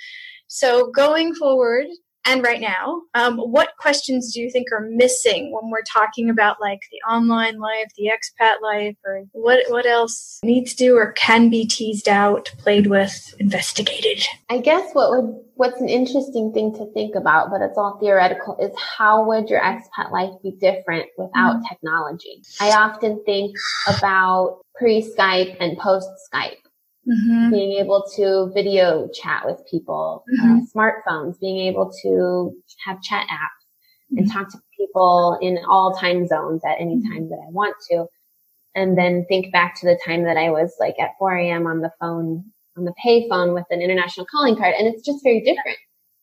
[0.48, 1.86] So going forward,
[2.26, 6.60] and right now, um, what questions do you think are missing when we're talking about
[6.60, 11.48] like the online life, the expat life, or what what else needs to or can
[11.48, 14.24] be teased out, played with, investigated?
[14.50, 18.56] I guess what would what's an interesting thing to think about, but it's all theoretical,
[18.60, 21.68] is how would your expat life be different without mm-hmm.
[21.68, 22.42] technology?
[22.60, 23.56] I often think
[23.88, 26.56] about pre Skype and post Skype
[27.08, 27.50] Mm-hmm.
[27.50, 30.58] being able to video chat with people, uh, mm-hmm.
[30.58, 32.54] uh, smartphones, being able to
[32.84, 33.60] have chat apps
[34.10, 34.38] and mm-hmm.
[34.38, 37.12] talk to people in all time zones at any mm-hmm.
[37.12, 38.04] time that I want to.
[38.74, 41.66] And then think back to the time that I was like at 4 a.m.
[41.66, 42.44] on the phone,
[42.76, 44.74] on the pay phone with an international calling card.
[44.78, 45.78] And it's just very different.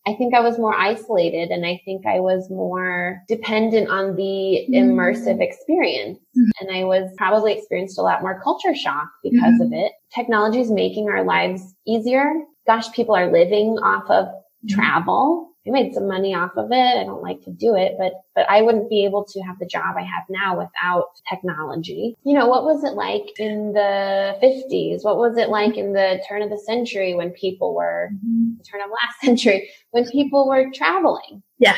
[0.07, 4.65] I think I was more isolated and I think I was more dependent on the
[4.73, 6.17] immersive experience.
[6.17, 6.49] Mm-hmm.
[6.61, 9.63] And I was probably experienced a lot more culture shock because mm-hmm.
[9.63, 9.91] of it.
[10.15, 12.33] Technology is making our lives easier.
[12.65, 14.75] Gosh, people are living off of mm-hmm.
[14.75, 15.49] travel.
[15.67, 16.97] I made some money off of it.
[16.97, 19.65] I don't like to do it, but, but I wouldn't be able to have the
[19.65, 22.15] job I have now without technology.
[22.23, 25.03] You know, what was it like in the 50s?
[25.03, 28.61] What was it like in the turn of the century when people were, mm-hmm.
[28.69, 31.43] turn of last century, when people were traveling?
[31.59, 31.75] Yeah.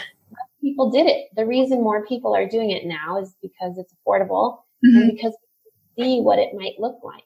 [0.62, 1.28] People did it.
[1.36, 4.98] The reason more people are doing it now is because it's affordable mm-hmm.
[4.98, 5.34] and because
[6.00, 7.24] see what it might look like.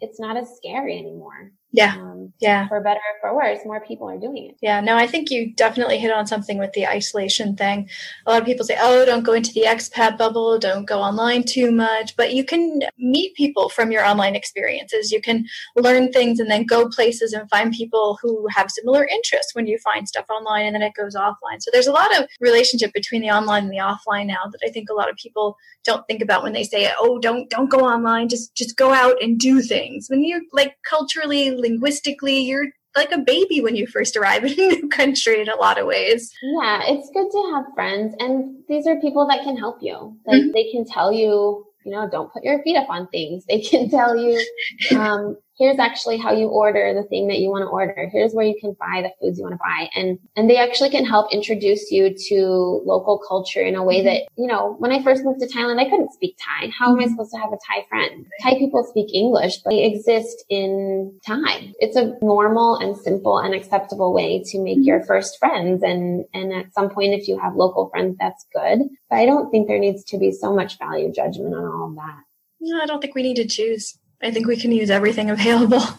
[0.00, 1.52] It's not as scary anymore.
[1.72, 1.94] Yeah.
[1.96, 2.66] Um, yeah.
[2.68, 4.56] For better or for worse, more people are doing it.
[4.60, 4.80] Yeah.
[4.80, 7.88] No, I think you definitely hit on something with the isolation thing.
[8.26, 11.44] A lot of people say, oh, don't go into the expat bubble, don't go online
[11.44, 12.16] too much.
[12.16, 15.12] But you can meet people from your online experiences.
[15.12, 19.54] You can learn things and then go places and find people who have similar interests
[19.54, 21.60] when you find stuff online and then it goes offline.
[21.60, 24.70] So there's a lot of relationship between the online and the offline now that I
[24.70, 27.80] think a lot of people don't think about when they say, oh, don't don't go
[27.80, 30.08] online, just just go out and do things.
[30.08, 34.68] When you like culturally linguistically, you're like a baby when you first arrive in a
[34.68, 36.32] new country in a lot of ways.
[36.42, 40.16] Yeah, it's good to have friends, and these are people that can help you.
[40.26, 40.52] Like mm-hmm.
[40.52, 43.44] they can tell you, you know, don't put your feet up on things.
[43.46, 44.44] They can tell you,
[44.96, 48.08] um, here's actually how you order the thing that you want to order.
[48.10, 49.90] Here's where you can buy the foods you want to buy.
[49.94, 54.06] And, and they actually can help introduce you to local culture in a way mm-hmm.
[54.06, 56.70] that, you know, when I first moved to Thailand, I couldn't speak Thai.
[56.76, 57.10] How am I mm-hmm.
[57.10, 58.26] supposed to have a Thai friend?
[58.42, 61.74] Thai people speak English, but they exist in Thai.
[61.78, 65.08] It's a normal and simple and acceptable way to make your mm-hmm.
[65.08, 65.82] first friends.
[65.82, 68.78] And, and at some point, if you have local friends, that's good.
[69.10, 71.96] But I don't think there needs to be so much value judgment on all of
[71.96, 72.22] that.
[72.62, 73.98] No, I don't think we need to choose.
[74.22, 75.82] I think we can use everything available.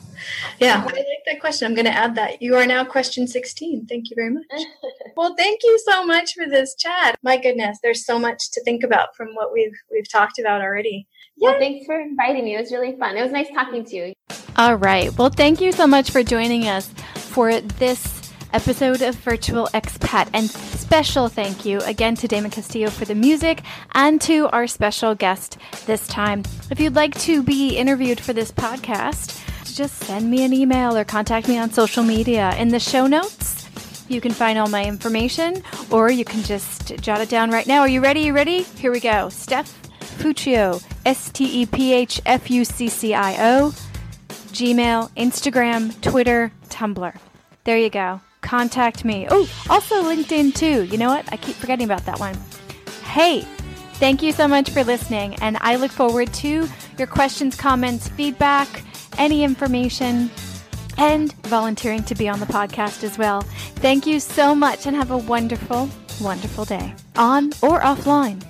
[0.59, 1.65] Yeah, I like that question.
[1.65, 2.43] I'm going to add that.
[2.43, 3.87] You are now question 16.
[3.87, 4.45] Thank you very much.
[5.17, 7.17] well, thank you so much for this chat.
[7.23, 11.07] My goodness, there's so much to think about from what we've we've talked about already.
[11.37, 12.55] Yeah, well, thanks for inviting me.
[12.55, 13.17] It was really fun.
[13.17, 14.13] It was nice talking to you.
[14.57, 15.11] All right.
[15.17, 18.20] Well, thank you so much for joining us for this
[18.53, 20.29] episode of Virtual Expat.
[20.33, 23.61] And special thank you again to Damon Castillo for the music
[23.93, 26.43] and to our special guest this time.
[26.69, 29.39] If you'd like to be interviewed for this podcast,
[29.75, 32.55] just send me an email or contact me on social media.
[32.57, 33.69] In the show notes,
[34.09, 37.81] you can find all my information or you can just jot it down right now.
[37.81, 38.21] Are you ready?
[38.21, 38.63] You ready?
[38.63, 39.29] Here we go.
[39.29, 39.71] Steph
[40.17, 43.69] Fuccio, S T E P H F U C C I O,
[44.51, 47.17] Gmail, Instagram, Twitter, Tumblr.
[47.63, 49.27] There you go contact me.
[49.29, 50.83] Oh, also LinkedIn too.
[50.83, 51.31] You know what?
[51.31, 52.37] I keep forgetting about that one.
[53.03, 53.41] Hey,
[53.95, 58.83] thank you so much for listening, and I look forward to your questions, comments, feedback,
[59.17, 60.29] any information,
[60.97, 63.41] and volunteering to be on the podcast as well.
[63.75, 65.89] Thank you so much, and have a wonderful,
[66.21, 68.41] wonderful day, on or offline.